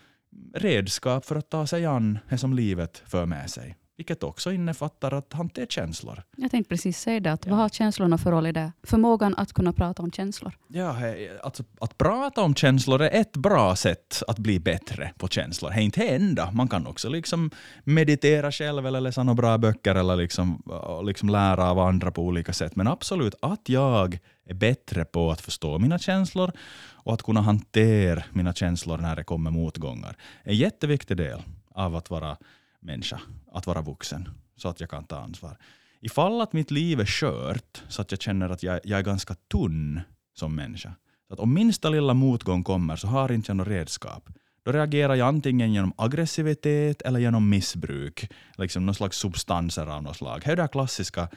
[0.54, 3.76] redskap för att ta sig an det som livet för med sig.
[3.98, 6.22] Vilket också innefattar att hantera känslor.
[6.36, 7.50] Jag tänkte precis säga det, att ja.
[7.50, 8.72] vad har känslorna för roll i det?
[8.82, 10.52] Förmågan att kunna prata om känslor.
[10.68, 10.96] Ja,
[11.42, 15.70] alltså, att prata om känslor är ett bra sätt att bli bättre på känslor.
[15.70, 16.50] Det är inte det enda.
[16.50, 17.50] Man kan också liksom
[17.84, 20.62] meditera själv eller läsa några bra böcker eller liksom,
[21.04, 22.76] liksom lära av andra på olika sätt.
[22.76, 26.52] Men absolut, att jag är bättre på att förstå mina känslor
[26.90, 31.42] och att kunna hantera mina känslor när det kommer motgångar är en jätteviktig del
[31.74, 32.36] av att vara
[32.80, 33.20] människa,
[33.52, 35.56] att vara vuxen, så att jag kan ta ansvar.
[36.00, 39.34] Ifall att mitt liv är skört, så att jag känner att jag, jag är ganska
[39.34, 40.00] tunn
[40.34, 40.92] som människa,
[41.28, 44.28] så att om minsta lilla motgång kommer så har inte jag något redskap.
[44.64, 50.16] Då reagerar jag antingen genom aggressivitet eller genom missbruk, liksom någon slags substanser av något
[50.16, 50.40] slag.
[50.44, 51.28] Det är det här klassiska,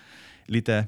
[0.45, 0.87] lite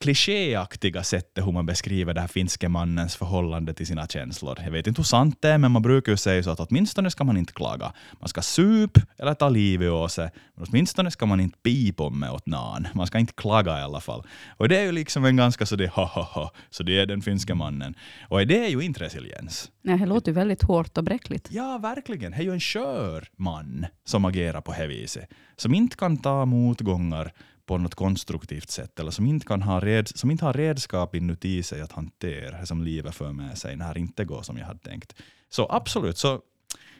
[0.00, 4.58] klichéaktiga sättet hur man beskriver det här finske mannens förhållande till sina känslor.
[4.64, 7.10] Jag vet inte hur sant det är, men man brukar ju säga så att åtminstone
[7.10, 7.92] ska man inte klaga.
[8.20, 12.30] Man ska sup eller ta livet av sig, men åtminstone ska man inte pipa med
[12.30, 12.86] åt någon.
[12.94, 14.26] Man ska inte klaga i alla fall.
[14.56, 17.06] Och det är ju liksom en ganska så det ha ha ha, så det är
[17.06, 17.94] den finske mannen.
[18.28, 19.70] Och det är ju inte resiliens.
[19.82, 21.48] Nej, det låter ju väldigt hårt och bräckligt.
[21.50, 22.32] Ja, verkligen.
[22.32, 25.28] Det är ju en skör man som agerar på det viset.
[25.56, 27.32] Som inte kan ta motgångar
[27.66, 31.62] på något konstruktivt sätt eller som inte, kan ha red, som inte har redskap inuti
[31.62, 34.66] sig att hantera det som livet för med sig när det inte går som jag
[34.66, 35.14] hade tänkt.
[35.50, 36.40] Så absolut, så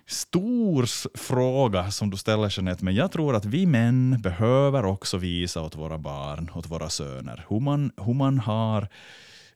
[0.06, 0.86] stor
[1.18, 5.76] fråga som du ställer Jeanette, men jag tror att vi män behöver också visa åt
[5.76, 8.88] våra barn, åt våra söner, hur man, hur man har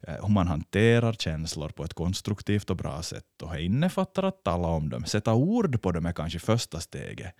[0.00, 3.42] eh, hur man hanterar känslor på ett konstruktivt och bra sätt.
[3.42, 5.04] Och det innefattar att tala om dem.
[5.04, 7.34] Sätta ord på dem är kanske första steget.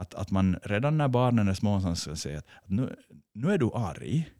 [0.00, 2.96] Att, att man redan när barnen är små ska säga att nu,
[3.34, 4.30] nu är du arg.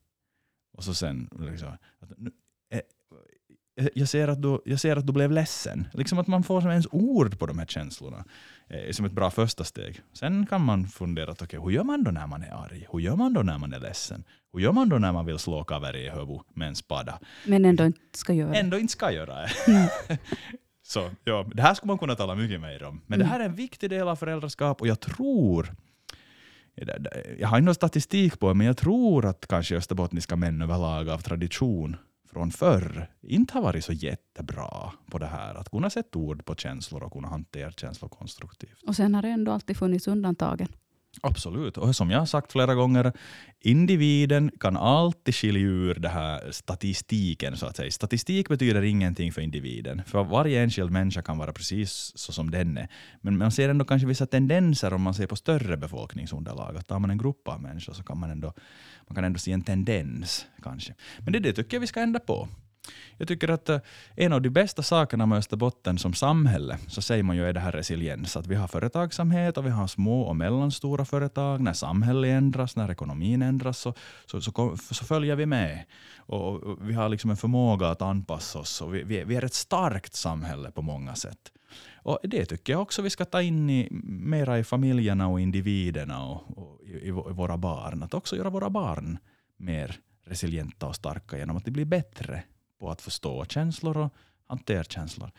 [0.73, 1.69] Och så sen liksom,
[2.01, 2.31] att nu,
[2.73, 5.89] eh, jag ser, att du, jag ser att du blev ledsen.
[5.93, 8.25] Liksom att man får som ens ord på de här känslorna
[8.69, 10.01] är som ett bra första steg.
[10.13, 12.87] Sen kan man fundera, okay, hur gör man då när man är arg?
[12.93, 14.25] Hur gör man då när man är ledsen?
[14.53, 17.19] Hur gör man då när man vill slå kaveri i huvudet med en spada?
[17.47, 19.51] Men ändå inte ska göra Ändå inte ska göra det.
[20.91, 23.01] Så ja, det här skulle man kunna tala mycket mer om.
[23.07, 23.27] Men mm.
[23.29, 25.75] det här är en viktig del av föräldraskap och jag tror
[27.39, 31.19] jag har ingen statistik på det, men jag tror att kanske österbottniska män överlag av
[31.19, 31.97] tradition
[32.33, 35.55] från förr inte har varit så jättebra på det här.
[35.55, 38.83] Att kunna sätta ord på känslor och kunna hantera känslor konstruktivt.
[38.87, 40.69] Och sen har det ändå alltid funnits undantagen.
[41.23, 43.13] Absolut, och som jag har sagt flera gånger,
[43.61, 47.57] individen kan alltid skilja ur det här statistiken.
[47.57, 47.91] så att säga.
[47.91, 52.79] Statistik betyder ingenting för individen, för varje enskild människa kan vara precis så som den
[52.79, 52.89] är.
[53.21, 56.77] Men man ser ändå kanske vissa tendenser om man ser på större befolkningsunderlag.
[56.77, 58.53] Att tar man en grupp av människor så kan man ändå,
[59.09, 60.47] man kan ändå se en tendens.
[60.63, 60.95] kanske.
[61.19, 62.49] Men det, det tycker jag vi ska ändra på.
[63.17, 63.79] Jag tycker att eh,
[64.17, 67.61] en av de bästa sakerna med Österbotten som samhälle, så säger man ju är det
[67.61, 68.37] här resiliens.
[68.37, 71.61] Att vi har företagsamhet och vi har små och mellanstora företag.
[71.61, 73.95] När samhället ändras, när ekonomin ändras, så,
[74.27, 75.85] så, så, så följer vi med.
[76.17, 78.81] Och, och, vi har liksom en förmåga att anpassa oss.
[78.81, 81.53] Och vi, vi, vi är ett starkt samhälle på många sätt.
[82.03, 86.25] Och Det tycker jag också vi ska ta in i, mera i familjerna och individerna
[86.25, 88.03] och, och i, i, våra barn.
[88.03, 89.19] Att också göra våra barn
[89.57, 92.43] mer resilienta och starka genom att de blir bättre
[92.81, 94.15] på att förstå känslor och
[94.47, 95.31] hantera känslor.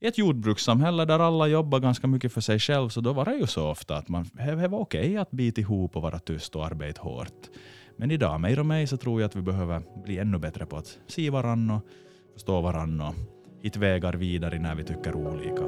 [0.00, 3.34] I ett jordbrukssamhälle där alla jobbar ganska mycket för sig själv, så då var det
[3.34, 6.56] ju så ofta att man, det var okej okay att bita ihop och vara tyst
[6.56, 7.50] och arbeta hårt.
[7.96, 10.76] Men idag, mig och mig, så tror jag att vi behöver bli ännu bättre på
[10.76, 11.82] att se varandra och
[12.32, 13.14] förstå varandra och
[13.62, 15.62] hitta vägar vidare när vi tycker olika.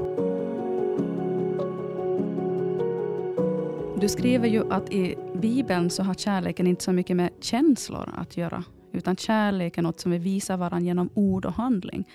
[4.00, 8.36] Du skriver ju att i Bibeln så har kärleken inte så mycket med känslor att
[8.36, 8.64] göra,
[8.98, 12.08] utan kärlek är något som vi visar varandra genom ord och handling.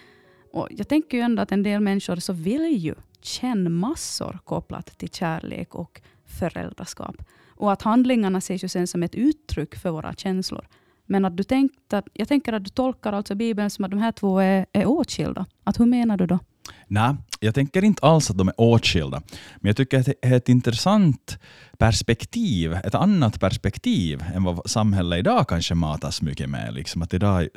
[0.52, 4.98] Och jag tänker ju ändå att en del människor så vill ju känna massor kopplat
[4.98, 7.16] till kärlek och föräldraskap.
[7.48, 10.68] Och att handlingarna ses ju sen som ett uttryck för våra känslor.
[11.06, 14.12] Men att du tänkte, jag tänker att du tolkar alltså Bibeln som att de här
[14.12, 15.46] två är, är åtskilda.
[15.64, 16.40] Att hur menar du då?
[16.88, 19.22] Nej, jag tänker inte alls att de är åtskilda.
[19.56, 21.38] Men jag tycker att det är ett intressant
[21.78, 26.74] perspektiv, ett annat perspektiv än vad samhället idag kanske matas mycket med.
[26.74, 27.48] Liksom att idag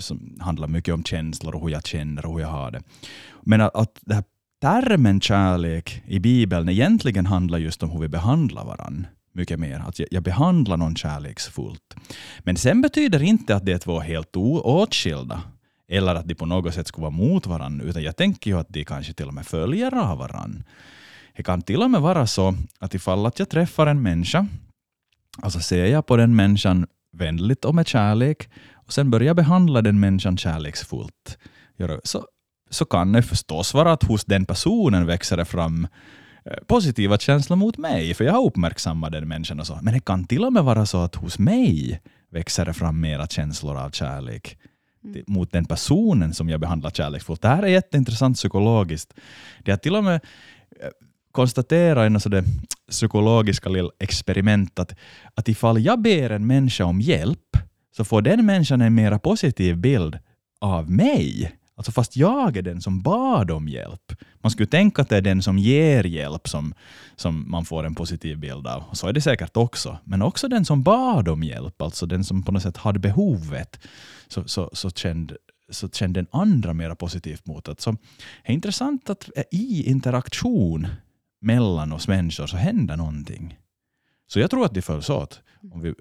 [0.40, 2.82] handlar mycket om känslor och hur jag känner och hur jag har det.
[3.42, 4.24] Men att, att det här
[4.60, 9.84] termen kärlek i Bibeln egentligen handlar just om hur vi behandlar varandra mycket mer.
[9.88, 11.96] Att jag, behandlar någon kärleksfullt.
[12.38, 15.42] Men sen betyder inte att det är två helt åtskilda
[15.88, 18.68] eller att de på något sätt skulle vara mot varandra, utan jag tänker ju att
[18.68, 20.62] de kanske till och med följer av varandra.
[21.36, 24.46] Det kan till och med vara så att ifall att jag träffar en människa,
[25.42, 30.00] alltså ser jag på den människan vänligt och med kärlek, och sen börjar behandla den
[30.00, 31.38] människan kärleksfullt,
[32.04, 32.26] så,
[32.70, 35.88] så kan det förstås vara att hos den personen växer det fram
[36.44, 39.78] eh, positiva känslor mot mig, för jag har uppmärksammat den människan och så.
[39.82, 43.26] Men det kan till och med vara så att hos mig växer det fram mera
[43.26, 44.58] känslor av kärlek
[45.06, 45.24] mm.
[45.26, 47.42] mot den personen som jag behandlar kärleksfullt.
[47.42, 49.14] Det här är jätteintressant psykologiskt.
[49.64, 50.88] Det har till och med eh,
[51.32, 52.44] konstatera konstaterat i det
[52.90, 54.94] psykologiska lilla experiment att,
[55.34, 57.56] att ifall jag ber en människa om hjälp
[57.96, 60.18] så får den människan en mer positiv bild
[60.60, 61.52] av mig.
[61.76, 64.12] Alltså fast jag är den som bad om hjälp.
[64.40, 66.74] Man skulle tänka att det är den som ger hjälp som,
[67.16, 68.84] som man får en positiv bild av.
[68.92, 69.98] Så är det säkert också.
[70.04, 73.80] Men också den som bad om hjälp, alltså den som på något sätt hade behovet,
[74.28, 75.36] så, så, så, kände,
[75.70, 77.80] så kände den andra mera positivt mot det.
[77.80, 77.98] Så det
[78.44, 80.86] är intressant att i interaktion
[81.40, 83.58] mellan oss människor så händer någonting.
[84.26, 85.40] Så jag tror att det följs åt.
[85.72, 85.94] Om vi,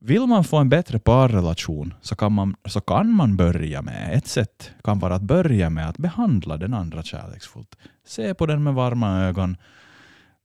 [0.00, 4.26] vill man få en bättre parrelation så kan, man, så kan man börja med, ett
[4.26, 7.76] sätt kan vara att börja med att behandla den andra kärleksfullt.
[8.06, 9.56] Se på den med varma ögon,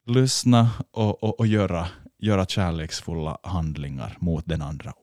[0.06, 1.88] lyssna och, och, och göra,
[2.20, 4.94] göra kärleksfulla handlingar mot den andra.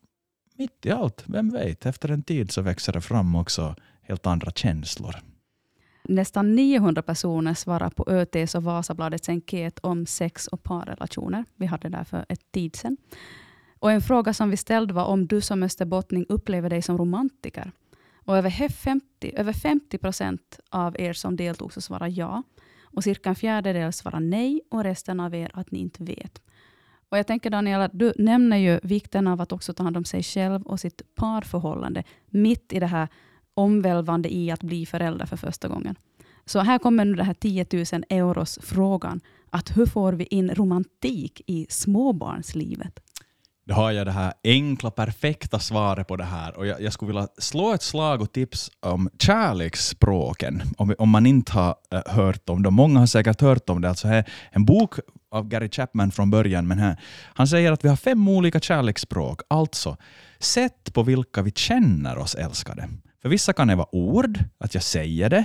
[0.58, 4.50] Mitt i allt, vem vet, efter en tid så växer det fram också helt andra
[4.50, 5.14] känslor.
[6.04, 11.44] Nästan 900 personer svarar på ÖTs och Vasabladets enkät om sex och parrelationer.
[11.56, 12.96] Vi hade det för ett tid sedan.
[13.78, 17.72] Och en fråga som vi ställde var om du som österbottning upplever dig som romantiker.
[18.24, 22.42] Och över 50, över 50 procent av er som deltog så svarade ja.
[22.82, 26.42] Och cirka en fjärdedel svarade nej och resten av er att ni inte vet.
[27.08, 30.22] Och jag tänker Daniela, du nämner ju vikten av att också ta hand om sig
[30.22, 33.08] själv och sitt parförhållande mitt i det här
[33.54, 35.96] omvälvande i att bli förälder för första gången.
[36.44, 39.20] Så här kommer nu den här 10 000 euros frågan.
[39.50, 43.00] Att hur får vi in romantik i småbarnslivet?
[43.68, 46.56] Då har jag det här enkla, perfekta svaret på det här.
[46.56, 51.26] Och jag, jag skulle vilja slå ett slag och tips om kärleksspråken, om, om man
[51.26, 52.74] inte har äh, hört om dem.
[52.74, 53.88] Många har säkert hört om det.
[53.88, 54.94] Alltså här, en bok
[55.30, 56.96] av Gary Chapman från början, men här,
[57.34, 59.40] han säger att vi har fem olika kärleksspråk.
[59.50, 59.96] Alltså,
[60.38, 62.88] sätt på vilka vi känner oss älskade.
[63.22, 65.44] För vissa kan det vara ord, att jag säger det.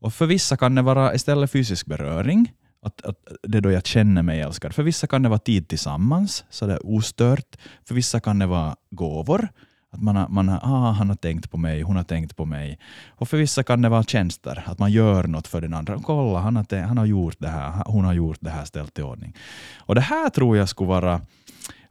[0.00, 2.52] Och för vissa kan det vara istället fysisk beröring.
[2.82, 4.74] Att, att det är då jag känner mig älskad.
[4.74, 7.56] För vissa kan det vara tid tillsammans, så det är ostört.
[7.84, 9.48] För vissa kan det vara gåvor.
[9.90, 12.44] Att man har, man har, ah, han har tänkt på mig, hon har tänkt på
[12.44, 12.78] mig.
[13.08, 15.98] Och för vissa kan det vara tjänster, att man gör något för den andra.
[16.02, 19.02] Kolla, han har, han har gjort det här, hon har gjort det här, ställt i
[19.02, 19.36] ordning.
[19.78, 21.20] Och det här tror jag skulle vara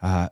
[0.03, 0.25] äh,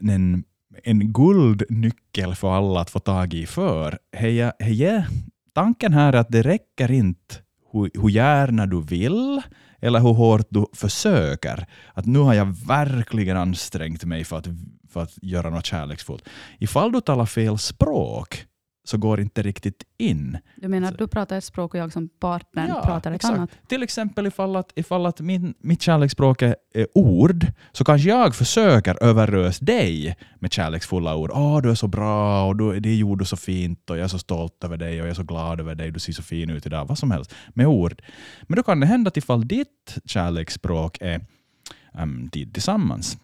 [0.00, 0.44] en,
[0.84, 3.46] en guldnyckel för alla att få tag i.
[3.46, 5.06] För heja, heja,
[5.54, 7.34] tanken här är att det räcker inte
[7.72, 9.42] hur, hur gärna du vill,
[9.84, 11.66] eller hur hårt du försöker.
[11.94, 14.46] Att nu har jag verkligen ansträngt mig för att,
[14.90, 16.28] för att göra något kärleksfullt.
[16.58, 18.46] Ifall du talar fel språk
[18.84, 20.38] så går inte riktigt in.
[20.56, 23.36] Du menar att du pratar ett språk och jag som partner Ja, pratar ett exakt.
[23.36, 23.50] annat?
[23.68, 26.56] Till exempel ifall att, ifall att min, mitt kärleksspråk är,
[26.94, 31.30] ord, så kanske jag försöker överösa dig med kärleksfulla ord.
[31.34, 34.08] Åh, du är så bra och du, det gjorde du så fint och jag är
[34.08, 35.90] så stolt över dig och jag är så glad över dig.
[35.90, 36.86] Du ser så fin ut idag.
[36.88, 38.02] Vad som helst med ord.
[38.42, 41.20] Men då kan det hända att ifall ditt kärleksspråk är
[41.98, 43.18] um, tid tillsammans,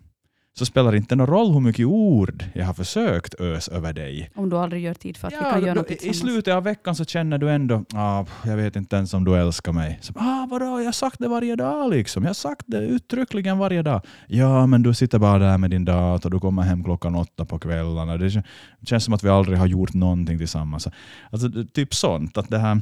[0.58, 4.30] så spelar det inte någon roll hur mycket ord jag har försökt ös över dig.
[4.34, 6.54] Om du aldrig gör tid för att vi Ja, kan göra då- något I slutet
[6.54, 9.98] av veckan så känner du ändå, ah, jag vet inte ens om du älskar mig.
[10.02, 12.22] Så, ah, vadå, jag har sagt det varje dag liksom.
[12.22, 14.00] Jag har sagt det uttryckligen varje dag.
[14.26, 17.58] Ja, men du sitter bara där med din dator, du kommer hem klockan åtta på
[17.58, 18.16] kvällarna.
[18.16, 18.44] Det kän-
[18.86, 20.88] känns som att vi aldrig har gjort någonting tillsammans.
[21.30, 22.36] Alltså, typ sånt.
[22.38, 22.80] Att det här,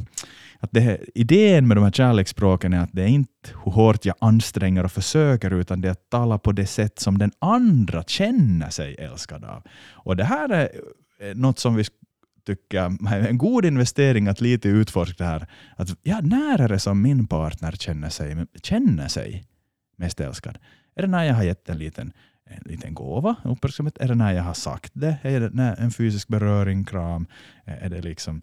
[0.60, 4.04] att det här, idén med de här kärleksspråken är att det är inte hur hårt
[4.04, 8.02] jag anstränger och försöker, utan det är att tala på det sätt som den andra
[8.02, 9.62] känner sig älskad av.
[9.90, 10.70] Och det här är
[11.20, 11.84] eh, något som vi
[12.46, 12.78] tycker
[13.08, 15.46] är en god investering att lite utforska det här.
[15.76, 19.44] Att, ja, när är det som min partner känner sig, känner sig
[19.96, 20.58] mest älskad?
[20.96, 22.12] Är det när jag har gett en liten,
[22.50, 23.98] en liten gåva, uppmärksamhet?
[23.98, 25.16] Är det när jag har sagt det?
[25.22, 27.26] Är det när en fysisk beröring, kram?
[27.64, 28.42] Är det liksom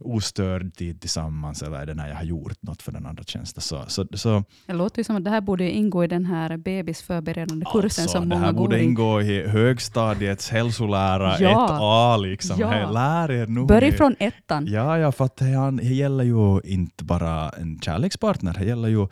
[0.00, 3.62] ostörd tid tillsammans eller är det när jag har gjort något för den andra tjänsten?
[3.62, 6.56] Så, så, så, Det låter ju som att det här borde ingå i den här
[6.56, 8.84] bebisförberedande kursen alltså, som det många här går borde i.
[8.84, 11.68] ingå i högstadiets hälsolära Ja.
[11.80, 12.22] 1A.
[12.22, 12.56] Liksom.
[12.60, 12.68] Ja.
[12.68, 13.64] Hey, lär er nu.
[13.64, 14.66] Börja från ettan.
[14.66, 19.08] Ja, ja, för att det, det gäller ju inte bara en kärlekspartner, det gäller ju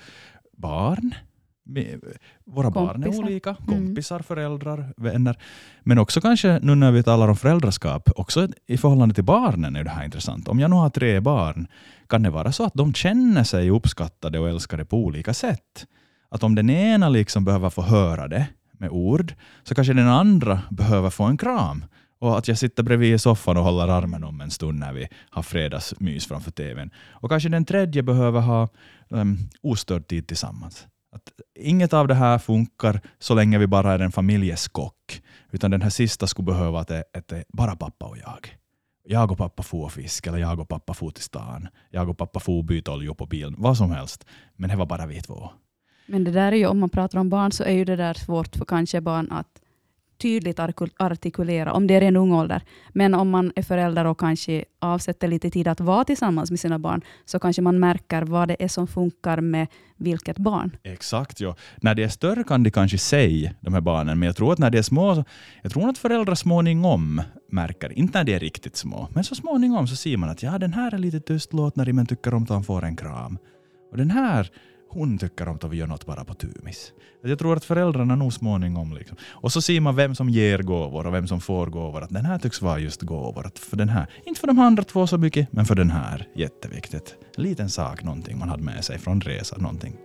[0.56, 1.14] barn.
[2.44, 3.22] Våra barn är Kompisar.
[3.24, 3.64] olika, Mm.
[3.66, 5.38] kompisar, föräldrar, vänner.
[5.82, 9.84] Men också kanske nu när vi talar om föräldraskap, också i förhållande till barnen är
[9.84, 10.48] det här intressant.
[10.48, 11.66] Om jag nu har tre barn,
[12.08, 15.86] kan det vara så att de känner sig uppskattade och älskade på olika sätt?
[16.28, 18.46] Att om den ena liksom behöver få höra det
[18.78, 21.84] med ord, så kanske den andra behöver få en kram.
[22.18, 25.08] Och att jag sitter bredvid i soffan och håller armen om en stund när vi
[25.30, 26.90] har fredagsmys framför tvn.
[27.10, 28.68] Och kanske den tredje behöver ha
[29.08, 30.86] um, ostörd tid tillsammans.
[31.14, 35.22] Att inget av det här funkar så länge vi bara är en familjeskock.
[35.50, 38.56] Utan den här sista skulle behöva att det, att det är bara pappa och jag.
[39.06, 41.68] Jag och pappa får fisk, eller jag och pappa får till stan.
[41.90, 44.26] Jag och pappa får byta olja på bilen, vad som helst.
[44.56, 45.50] Men det var bara vi två.
[46.06, 48.14] Men det där är ju, om man pratar om barn så är ju det där
[48.14, 49.60] svårt för kanske barn att
[50.24, 50.60] tydligt
[50.96, 52.62] artikulera, om det är en ung ålder.
[52.92, 56.78] Men om man är förälder och kanske avsätter lite tid att vara tillsammans med sina
[56.78, 59.66] barn, så kanske man märker vad det är som funkar med
[59.96, 60.76] vilket barn.
[60.82, 61.56] Exakt, ja.
[61.82, 64.58] När det är större kan de kanske säga, de här barnen, men jag tror att
[64.58, 65.24] när de är små,
[65.62, 69.86] jag tror att föräldrar småningom märker, inte när de är riktigt små, men så småningom
[69.86, 72.64] så ser man att ja, den här är lite tystlåtnare, men tycker om att han
[72.64, 73.38] får en kram.
[73.90, 74.50] Och den här,
[74.94, 76.92] hon tycker om att vi gör något bara på tumis.
[77.22, 79.16] Jag tror att föräldrarna nog småningom, liksom.
[79.30, 82.24] och så ser man vem som ger gåvor och vem som får gåvor, att den
[82.24, 83.46] här tycks vara just gåvor.
[83.46, 86.28] Att för den här, inte för de andra två så mycket, men för den här,
[86.34, 87.16] jätteviktigt.
[87.36, 89.62] En liten sak, någonting man hade med sig från resan.
[89.62, 90.03] någonting.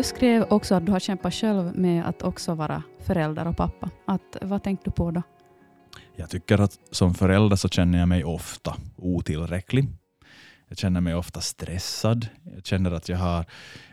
[0.00, 3.90] Du skrev också att du har kämpat själv med att också vara förälder och pappa.
[4.06, 5.22] Att, vad tänkte du på då?
[6.16, 9.88] Jag tycker att som förälder så känner jag mig ofta otillräcklig.
[10.68, 12.26] Jag känner mig ofta stressad.
[12.54, 13.44] Jag känner att jag har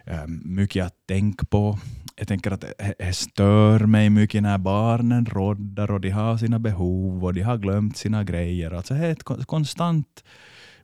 [0.05, 1.79] ehm, mycket att tänka på.
[2.15, 7.25] Jag tänker att det- stör mig mycket när barnen roddar och de har sina behov
[7.25, 8.71] och de har glömt sina grejer.
[8.71, 10.23] Alltså det är ett konstant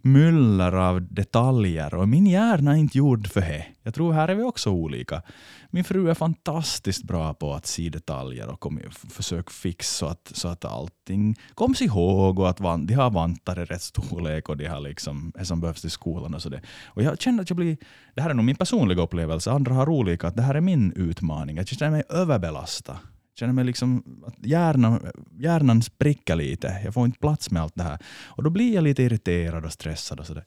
[0.06, 3.66] myller av detaljer och min hjärna är inte gjord för det.
[3.84, 5.22] Jag tror här är vi också olika.
[5.70, 8.80] Min fru är fantastiskt bra på att se detaljer och kom,
[9.10, 13.60] försöka fixa så att, så att allting koms ihåg och att van, de har vantar
[13.60, 16.62] i rätt storlek och de har liksom det som behövs till skolan och så det.
[16.86, 17.78] Och jag känner att jag blir,
[18.16, 20.92] det här är nog min personliga upplevelse, andra har olika, att det här är min
[20.92, 21.58] utmaning.
[21.58, 22.98] Jag känner mig överbelastad
[23.40, 25.00] känner mig liksom att hjärnan,
[25.32, 26.82] hjärnan spricker lite.
[26.84, 27.98] Jag får inte plats med allt det här.
[28.26, 30.20] Och då blir jag lite irriterad och stressad.
[30.20, 30.44] Och sådär.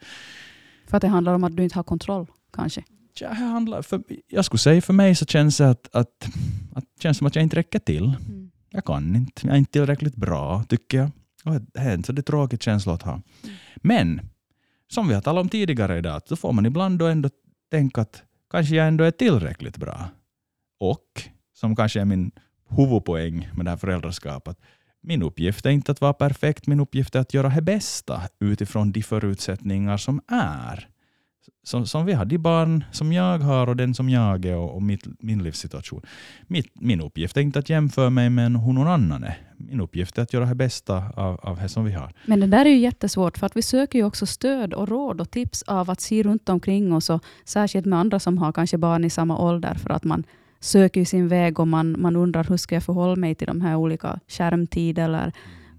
[0.86, 2.82] För att det handlar om att du inte har kontroll kanske?
[3.20, 6.28] Ja, handlar för, jag skulle säga för mig så känns det att, att,
[6.74, 8.04] att, känns som att jag inte räcker till.
[8.04, 8.50] Mm.
[8.70, 9.46] Jag kan inte.
[9.46, 11.10] Jag är inte tillräckligt bra, tycker jag.
[11.44, 13.12] Och det är en så det är tråkig känsla att ha.
[13.12, 13.56] Mm.
[13.76, 14.20] Men,
[14.92, 17.30] som vi har talat om tidigare idag, så får man ibland då ändå
[17.70, 20.08] tänka att kanske jag ändå är tillräckligt bra.
[20.80, 21.22] Och,
[21.54, 22.30] som kanske är min
[22.68, 24.58] huvudpoäng med det här föräldraskapet.
[25.02, 28.92] Min uppgift är inte att vara perfekt, min uppgift är att göra det bästa utifrån
[28.92, 30.88] de förutsättningar som är.
[31.62, 34.74] Som, som vi har, de barn som jag har och den som jag är och,
[34.74, 36.02] och mitt, min livssituation.
[36.46, 39.38] Mitt, min uppgift är inte att jämföra mig med hur någon annan är.
[39.56, 42.12] Min uppgift är att göra det bästa av, av det som vi har.
[42.26, 45.20] Men det där är ju jättesvårt, för att vi söker ju också stöd och råd
[45.20, 48.78] och tips av att se runt omkring oss, och särskilt med andra som har kanske
[48.78, 50.24] barn i samma ålder, för att man
[50.60, 53.76] söker sin väg och man, man undrar hur ska jag förhålla mig till de här
[53.76, 55.32] olika skärmtider eller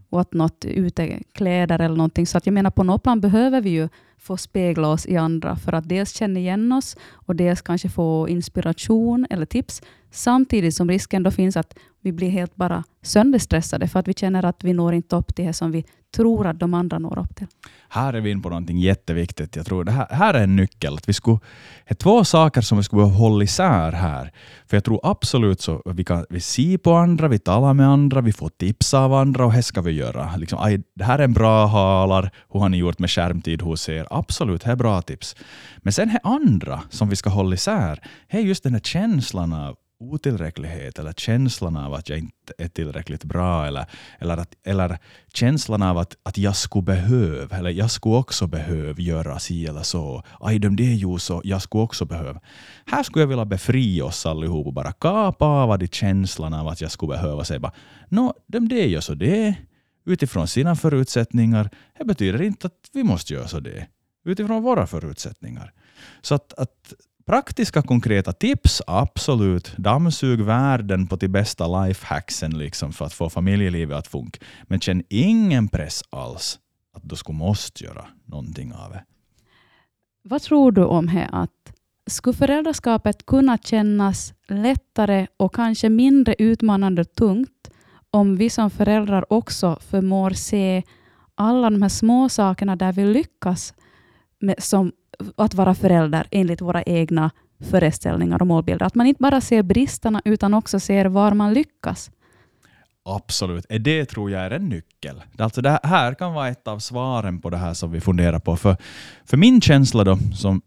[0.09, 2.27] what något utekläder eller någonting.
[2.27, 5.55] Så att jag menar på något plan behöver vi ju få spegla oss i andra
[5.55, 9.81] för att dels känna igen oss och dels kanske få inspiration eller tips.
[10.11, 14.45] Samtidigt som risken då finns att vi blir helt bara sönderstressade för att vi känner
[14.45, 15.85] att vi når inte upp till det som vi
[16.15, 17.47] tror att de andra når upp till.
[17.89, 19.55] Här är vi inne på någonting jätteviktigt.
[19.55, 20.93] Jag tror det här, här är en nyckel.
[20.93, 21.39] Att vi skulle,
[21.87, 24.31] det är två saker som vi skulle behöva hålla isär här.
[24.65, 28.21] För jag tror absolut så vi kan vi se på andra, vi talar med andra,
[28.21, 30.35] vi får tips av andra och det ska vi göra.
[30.35, 33.89] Liksom, aj, det här är en bra halar, hur har ni gjort med skärmtid hos
[33.89, 34.07] er?
[34.09, 35.35] Absolut, det är bra tips.
[35.77, 37.99] Men sen det andra som vi ska hålla isär,
[38.31, 42.67] det är just den här känslan av otillräcklighet eller känslan av att jag inte är
[42.67, 43.85] tillräckligt bra eller,
[44.19, 44.97] eller, att, eller
[45.33, 49.83] känslan av att, att jag skulle behöva eller jag skulle också behöva göra si eller
[49.83, 50.23] så.
[50.39, 52.41] Aj, de det är ju så, jag skulle också behöva.
[52.85, 56.81] Här skulle jag vilja befria oss allihop och bara kapa av de känslan av att
[56.81, 57.73] jag skulle behöva säga bara
[58.09, 59.55] no, de det gör så det
[60.05, 61.69] utifrån sina förutsättningar.
[61.97, 63.87] Det betyder inte att vi måste göra så det
[64.25, 65.73] utifrån våra förutsättningar.
[66.21, 66.93] Så att, att
[67.27, 69.73] Praktiska konkreta tips, absolut.
[69.77, 74.39] Dammsug världen på de bästa lifehacksen liksom för att få familjelivet att funka.
[74.63, 76.59] Men känn ingen press alls
[76.93, 79.03] att du skulle måste göra någonting av det.
[80.23, 81.73] Vad tror du om det att
[82.07, 87.71] skulle föräldraskapet kunna kännas lättare och kanske mindre utmanande tungt
[88.11, 90.83] om vi som föräldrar också förmår se
[91.35, 93.73] alla de här små sakerna där vi lyckas
[94.39, 94.91] med, som
[95.35, 98.85] att vara förälder enligt våra egna föreställningar och målbilder.
[98.85, 102.11] Att man inte bara ser bristerna utan också ser var man lyckas.
[103.09, 105.23] Absolut, det tror jag är en nyckel.
[105.37, 108.57] Alltså det här kan vara ett av svaren på det här som vi funderar på.
[108.57, 108.77] För,
[109.25, 110.61] för min känsla då, som,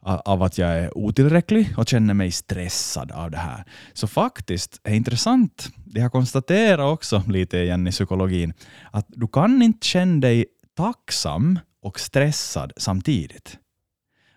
[0.00, 3.64] av att jag är otillräcklig och känner mig stressad av det här.
[3.92, 8.52] Så faktiskt är intressant, det har konstaterat också lite igen i psykologin,
[8.90, 13.58] att du kan inte känna dig tacksam och stressad samtidigt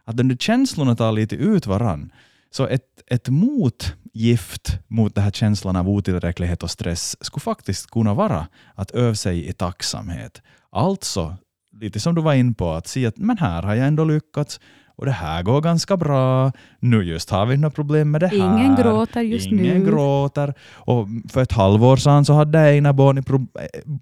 [0.10, 2.12] att de känslorna tar lite ut varann.
[2.52, 8.14] Så ett, ett motgift mot den här känslan av otillräcklighet och stress skulle faktiskt kunna
[8.14, 10.42] vara att öva sig i tacksamhet.
[10.72, 11.36] Alltså,
[11.82, 14.60] lite som du var in på, att se att men här har jag ändå lyckats
[14.96, 16.52] och det här går ganska bra.
[16.80, 18.38] Nu just har vi några problem med det här.
[18.38, 19.70] Ingen gråter just Ingen nu.
[19.70, 20.54] Ingen gråter.
[20.72, 23.24] Och för ett halvår sedan så hade ena barn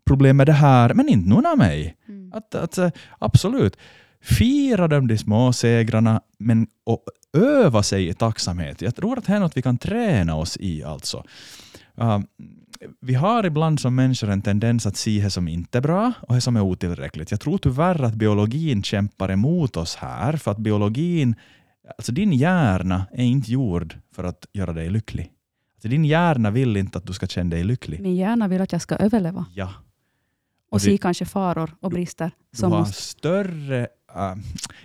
[0.06, 1.96] problem med det här, men inte någon av mig.
[2.08, 2.34] Mm.
[2.34, 3.78] Att, att, absolut
[4.22, 7.04] fira de, de små segrarna men och
[7.38, 8.82] öva sig i tacksamhet.
[8.82, 10.84] Jag tror att det är något vi kan träna oss i.
[10.84, 11.24] alltså.
[12.02, 12.20] Uh,
[13.02, 16.36] vi har ibland som människor en tendens att se det som inte är bra och
[16.36, 17.32] det som är otillräckligt.
[17.32, 21.36] Jag tror tyvärr att biologin kämpar emot oss här, för att biologin,
[21.98, 25.32] alltså din hjärna är inte gjord för att göra dig lycklig.
[25.76, 28.02] Alltså din hjärna vill inte att du ska känna dig lycklig.
[28.02, 29.46] Min hjärna vill att jag ska överleva.
[29.54, 29.74] Ja.
[30.70, 32.32] Och, och se kanske faror och brister.
[32.52, 33.02] Du, du har måste...
[33.02, 33.88] större
[34.18, 34.36] uh,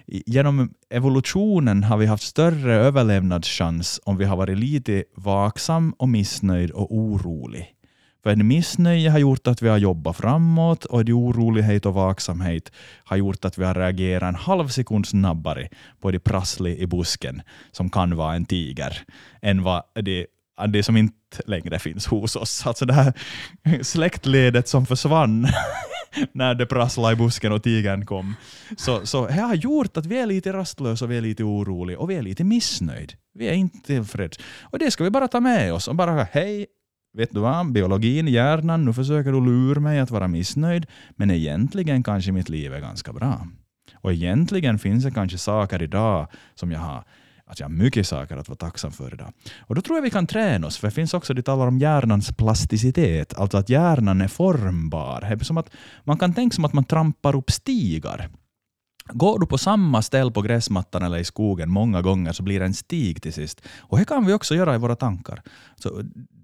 [0.06, 6.70] genom evolutionen har vi haft större överlevnadschans om vi har varit lite vaksam och missnöjd
[6.70, 7.74] och orolig.
[8.22, 12.72] För en missnöje har gjort att vi har jobbat framåt och en orolighet och vaksamhet
[13.04, 15.68] har gjort att vi har reagerat en halv sekund snabbare
[16.00, 19.02] på det prasslig i busken som kan vara en tiger
[19.42, 20.26] än vad det
[20.68, 22.66] det som inte längre finns hos oss.
[22.66, 23.12] Alltså det här
[23.82, 25.46] släktledet som försvann
[26.32, 28.34] när det prasslade i busken och tigern kom.
[28.76, 31.98] Så, så det har gjort att vi är lite rastlösa, och vi är lite oroliga
[31.98, 33.14] och vi är lite missnöjda.
[33.34, 34.38] Vi är inte tillfreds.
[34.62, 36.66] Och det ska vi bara ta med oss och bara hej,
[37.16, 40.86] vet du vad, biologin, hjärnan, nu försöker du lura mig att vara missnöjd,
[41.16, 43.46] men egentligen kanske mitt liv är ganska bra.
[43.94, 47.04] Och egentligen finns det kanske saker idag som jag har
[47.52, 49.32] att jag har mycket saker att vara tacksam för idag.
[49.60, 51.78] Och då tror jag vi kan träna oss, för det finns också, de talar om
[51.78, 55.20] hjärnans plasticitet, alltså att hjärnan är formbar.
[55.20, 55.70] Det är som att
[56.04, 58.28] man kan tänka som att man trampar upp stigar.
[59.12, 62.66] Går du på samma ställe på gräsmattan eller i skogen många gånger så blir det
[62.66, 63.60] en stig till sist.
[63.78, 65.42] Och det kan vi också göra i våra tankar.
[65.76, 66.02] Så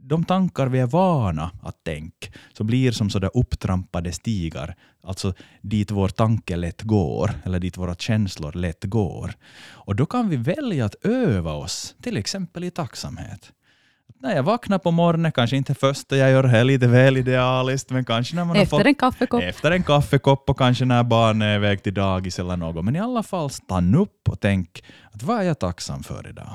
[0.09, 5.91] de tankar vi är vana att tänka så blir som sådär upptrampade stigar, alltså dit
[5.91, 9.33] vår tanke lätt går, eller dit våra känslor lätt går.
[9.71, 13.53] Och då kan vi välja att öva oss, till exempel i tacksamhet.
[14.21, 18.05] När jag vaknar på morgonen, kanske inte första jag gör, det lite väl idealiskt, men
[18.05, 19.43] kanske när man efter har fått, en kaffekopp.
[19.43, 22.85] Efter en kaffekopp och kanske när barnet är iväg till dagis eller något.
[22.85, 26.55] Men i alla fall stanna upp och tänk att vad är jag tacksam för idag?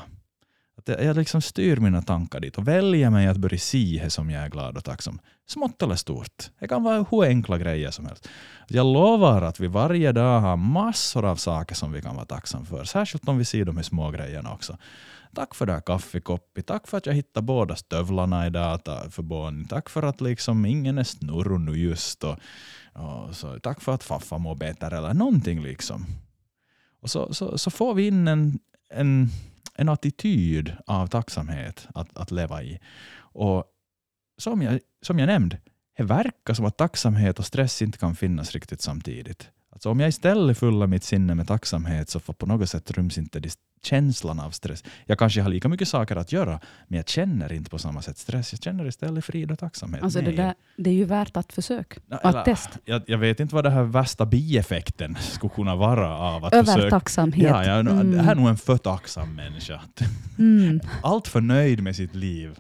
[0.89, 4.29] Att jag liksom styr mina tankar dit och väljer mig att börja se det som
[4.29, 5.19] jag är glad och tacksam.
[5.45, 6.49] Smått eller stort.
[6.59, 8.29] Det kan vara hur enkla grejer som helst.
[8.67, 12.65] Jag lovar att vi varje dag har massor av saker som vi kan vara tacksamma
[12.65, 12.83] för.
[12.83, 14.77] Särskilt om vi ser de här små grejerna också.
[15.35, 16.65] Tack för det här kaffekoppet.
[16.65, 18.79] Tack för att jag hittade båda stövlarna idag
[19.09, 19.65] för barnen.
[19.65, 22.23] Tack för att liksom ingen är snurrig nu just.
[22.23, 22.37] Och,
[22.93, 26.05] och så, tack för att faffa mår bättre eller någonting liksom.
[27.01, 28.59] Och så, så, så får vi in en,
[28.89, 29.29] en
[29.75, 32.79] en attityd av tacksamhet att, att leva i.
[33.15, 33.65] Och
[34.37, 35.59] som jag, som jag nämnde,
[35.97, 39.49] det verkar som att tacksamhet och stress inte kan finnas riktigt samtidigt.
[39.73, 43.17] Alltså om jag istället fyller mitt sinne med tacksamhet så får på något sätt ryms
[43.17, 43.39] inte
[43.83, 44.83] känslan av stress.
[45.05, 48.17] Jag kanske har lika mycket saker att göra, men jag känner inte på samma sätt
[48.17, 48.53] stress.
[48.53, 50.03] Jag känner istället frid och tacksamhet.
[50.03, 52.01] Alltså det, där, det är ju värt att försöka.
[52.09, 52.79] Ja, att testa.
[52.85, 57.49] Jag, jag, vet inte vad den här värsta bieffekten skulle kunna vara av att Övertacksamhet.
[57.49, 58.19] Ja, jag, mm.
[58.19, 59.81] Är nog en för tacksam människa.
[60.39, 60.79] Mm.
[61.03, 62.59] Allt för nöjd med sitt liv.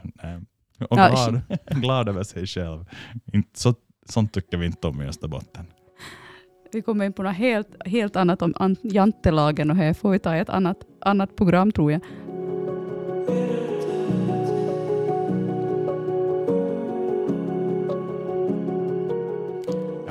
[0.89, 2.85] Och glad, glad över sig själv.
[3.53, 3.75] Så,
[4.09, 5.65] sånt tycker vi inte om i Österbotten.
[6.73, 10.35] Vi kommer in på något helt, helt annat om jantelagen och här får vi ta
[10.35, 12.01] ett annat, annat program tror jag.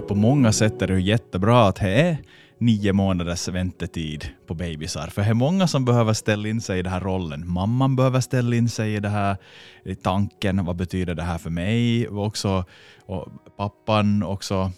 [0.08, 2.16] På många sätt är det jättebra att det är
[2.58, 5.06] nio månaders väntetid på bebisar.
[5.06, 7.48] För det är många som behöver ställa in sig i den här rollen.
[7.48, 9.36] Mamman behöver ställa in sig i det här
[9.84, 10.64] i tanken.
[10.64, 12.08] Vad betyder det här för mig?
[12.08, 12.64] Och också,
[13.06, 14.70] och pappan också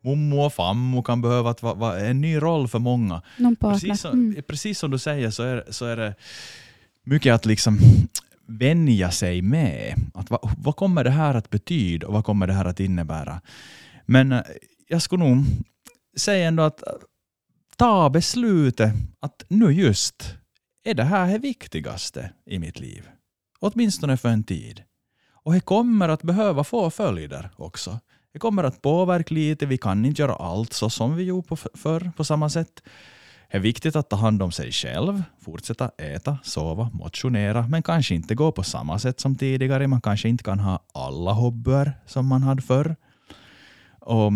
[0.00, 3.22] Mommo och fammo kan behöva vara va, en ny roll för många.
[3.60, 4.42] Precis som, mm.
[4.42, 6.14] precis som du säger så är, så är det
[7.04, 7.78] mycket att liksom
[8.46, 9.94] vänja sig med.
[10.14, 13.40] Att vad, vad kommer det här att betyda och vad kommer det här att innebära?
[14.06, 14.42] Men eh,
[14.88, 15.44] jag skulle nog
[16.16, 16.82] säga ändå att
[17.76, 20.34] ta beslutet att nu just
[20.84, 23.08] är det här det viktigaste i mitt liv.
[23.60, 24.82] Åtminstone för en tid.
[25.32, 28.00] Och det kommer att behöva få följder också.
[28.32, 32.10] Det kommer att påverka lite, vi kan inte göra allt så som vi gjorde förr
[32.16, 32.82] på samma sätt.
[33.50, 38.14] Det är viktigt att ta hand om sig själv, fortsätta äta, sova, motionera, men kanske
[38.14, 39.86] inte gå på samma sätt som tidigare.
[39.86, 42.96] Man kanske inte kan ha alla hobbyer som man hade förr.
[44.00, 44.32] Och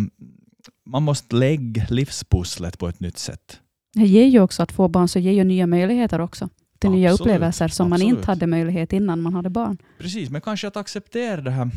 [0.86, 3.61] man måste lägga livspusslet på ett nytt sätt.
[3.95, 7.11] Det ger ju också att få barn så ger ju nya möjligheter också till nya
[7.12, 8.09] upplevelser som Absolut.
[8.09, 9.78] man inte hade möjlighet innan man hade barn.
[9.99, 11.70] Precis, men kanske att acceptera det här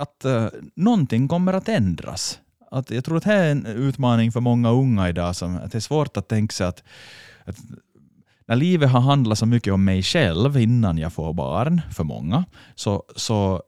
[0.00, 2.40] att uh, någonting kommer att ändras.
[2.70, 5.36] Att jag tror att det här är en utmaning för många unga idag.
[5.36, 6.82] Som, att det är svårt att tänka sig att,
[7.44, 7.56] att
[8.46, 12.44] när livet har handlat så mycket om mig själv innan jag får barn, för många,
[12.74, 13.62] så, så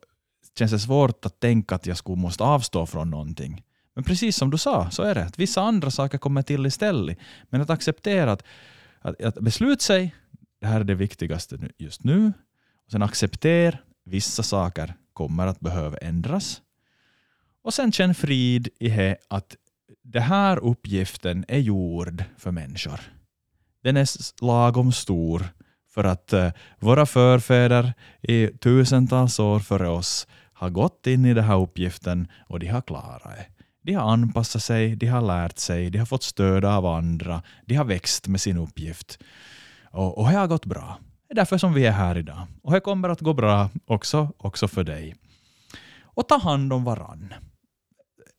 [0.59, 3.63] känns det svårt att tänka att jag skulle måste avstå från någonting.
[3.95, 5.25] Men precis som du sa, så är det.
[5.25, 7.19] Att vissa andra saker kommer till istället.
[7.51, 8.43] Men att acceptera att,
[9.01, 10.15] att, att besluta sig,
[10.61, 12.33] det här är det viktigaste just nu.
[12.87, 16.63] Och sen acceptera vissa saker kommer att behöva ändras.
[17.63, 19.57] Och sen känn frid i att
[20.03, 23.01] den här uppgiften är gjord för människor.
[23.83, 24.09] Den är
[24.45, 25.47] lagom stor
[25.95, 31.45] för att eh, våra förfäder i tusentals år före oss har gått in i den
[31.45, 33.47] här uppgiften och de har klarat det.
[33.83, 37.75] De har anpassat sig, de har lärt sig, de har fått stöd av andra, de
[37.75, 39.19] har växt med sin uppgift.
[39.91, 40.99] Och, och det har gått bra.
[41.33, 42.47] Är därför som vi är här idag.
[42.63, 45.17] Och det kommer att gå bra också, också för dig.
[46.03, 47.35] Och ta hand om varann.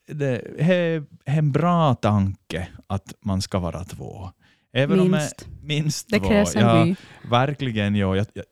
[0.08, 4.32] Det är en bra tanke att man ska vara två.
[4.74, 5.42] Även minst.
[5.42, 6.96] Om minst det krävs en ja, by.
[7.30, 7.96] Verkligen.
[7.96, 8.16] Ja.
[8.16, 8.46] Jag, jag,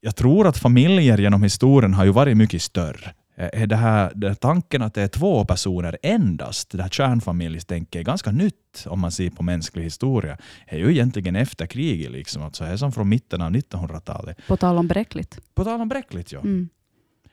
[0.00, 3.14] jag tror att familjer genom historien har ju varit mycket större.
[3.38, 6.88] Eh, är det här, det här tanken att det är två personer endast, det här
[6.88, 10.38] kärnfamiljstänket är ganska nytt om man ser på mänsklig historia.
[10.70, 14.46] Det är ju egentligen efter kriget, liksom, alltså, det är som från mitten av 1900-talet.
[14.46, 15.40] På tal om bräckligt.
[15.54, 16.40] På tal om bräckligt, ja.
[16.40, 16.68] Mm.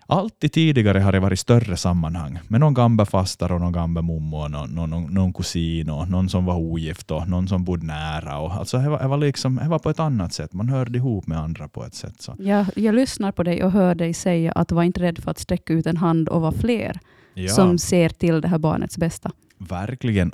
[0.07, 4.37] Alltid tidigare har det varit större sammanhang med någon gammal fastar och någon gammal mommo
[4.37, 8.37] och någon, någon, någon kusin och någon som var ogift och någon som bodde nära.
[8.39, 10.53] Och, alltså, det, var, det, var liksom, det var på ett annat sätt.
[10.53, 12.21] Man hörde ihop med andra på ett sätt.
[12.21, 12.35] Så.
[12.39, 15.39] Jag, jag lyssnar på dig och hör dig säga att var inte rädd för att
[15.39, 16.99] sträcka ut en hand och vara fler
[17.33, 19.31] Ja, som ser till det här barnets bästa.
[19.57, 20.31] verkligen.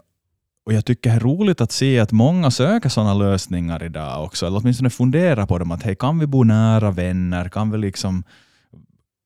[0.65, 4.45] Och jag tycker det är roligt att se att många söker sådana lösningar idag också.
[4.45, 5.72] Eller åtminstone fundera på dem.
[5.72, 7.49] Att hej, kan vi bo nära vänner?
[7.49, 8.24] Kan vi liksom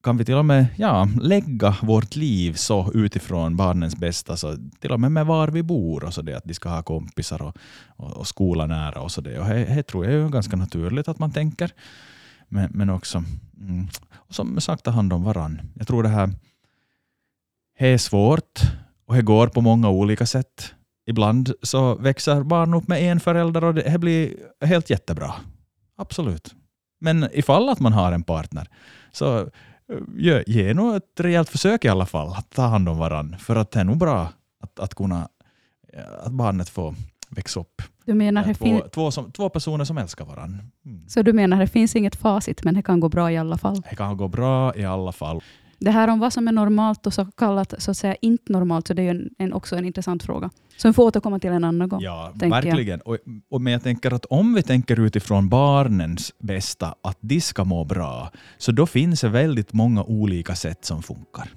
[0.05, 4.91] kan vi till och med ja, lägga vårt liv så utifrån barnens bästa, så till
[4.91, 7.57] och med med var vi bor och så det, att de ska ha kompisar och,
[7.87, 9.39] och, och skola nära och så det.
[9.39, 11.71] Och det, det tror jag är ganska naturligt att man tänker.
[12.49, 13.23] Men, men också,
[13.59, 15.61] mm, och som sagt, ta hand om varann.
[15.75, 16.29] Jag tror det här
[17.79, 18.59] det är svårt
[19.05, 20.73] och det går på många olika sätt.
[21.07, 25.33] Ibland så växer barn upp med en förälder och det blir helt jättebra.
[25.97, 26.55] Absolut.
[26.99, 28.69] Men ifall att man har en partner,
[29.11, 29.49] så
[30.17, 33.37] ge, ge nog ett rejält försök i alla fall att ta hand om varandra.
[33.37, 34.29] För att det är nog bra
[34.61, 35.29] att, att kunna
[36.23, 36.95] att barnet får
[37.29, 37.81] växa upp.
[38.05, 40.59] Du menar, det två, fin- två, som, två personer som älskar varandra.
[40.85, 41.09] Mm.
[41.09, 43.81] så du menar det finns inget facit, men det kan gå bra i alla fall?
[43.89, 45.41] Det kan gå bra i alla fall.
[45.79, 48.87] Det här om vad som är normalt och så kallat så att säga inte normalt,
[48.87, 50.49] så det är en, en, också en intressant fråga.
[50.77, 52.01] Som vi får återkomma till en annan gång.
[52.01, 52.63] Ja, tänker jag.
[52.63, 53.01] verkligen.
[53.01, 53.17] Och,
[53.49, 57.83] och, men jag tänker att om vi tänker utifrån barnens bästa, att de ska må
[57.83, 61.49] bra, så då finns det väldigt många olika sätt som funkar.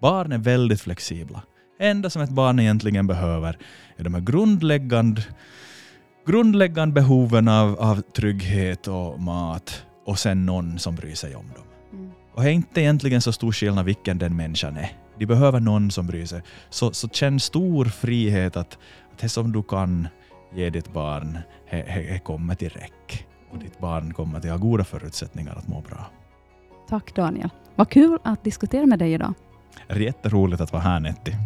[0.00, 1.42] Barn är väldigt flexibla.
[1.78, 3.58] Det enda som ett barn egentligen behöver
[3.96, 5.22] är de här grundläggande,
[6.26, 11.75] grundläggande behoven av, av trygghet och mat och sen någon som bryr sig om dem.
[12.36, 14.90] Och det är inte egentligen så stor skillnad vilken den människan är.
[15.18, 16.42] De behöver någon som bryr sig.
[16.70, 18.78] Så, så känn stor frihet att,
[19.12, 20.08] att det som du kan
[20.54, 21.38] ge ditt barn,
[21.70, 23.26] det- kommer till räck.
[23.50, 26.06] Och ditt barn kommer till ha goda förutsättningar att må bra.
[26.88, 27.50] Tack Daniel.
[27.74, 29.34] Vad kul att diskutera med dig idag.
[29.96, 31.36] Jätteroligt att vara här Netti.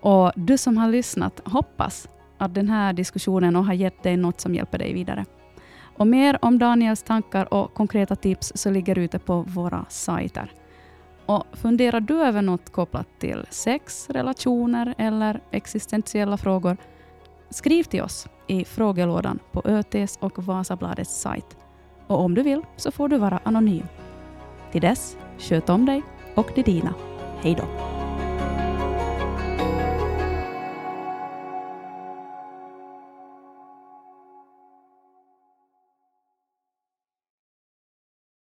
[0.00, 4.54] Och du som har lyssnat, hoppas att den här diskussionen har gett dig något som
[4.54, 5.24] hjälper dig vidare.
[5.96, 10.52] Och mer om Daniels tankar och konkreta tips så ligger ute på våra sajter.
[11.26, 16.76] Och funderar du över något kopplat till sex, relationer eller existentiella frågor?
[17.50, 21.56] Skriv till oss i frågelådan på ÖTs och Vasabladets sajt.
[22.06, 23.86] Och om du vill så får du vara anonym.
[24.72, 26.02] Till dess, sköt om dig
[26.34, 26.94] och de dina.
[27.42, 28.03] Hej då!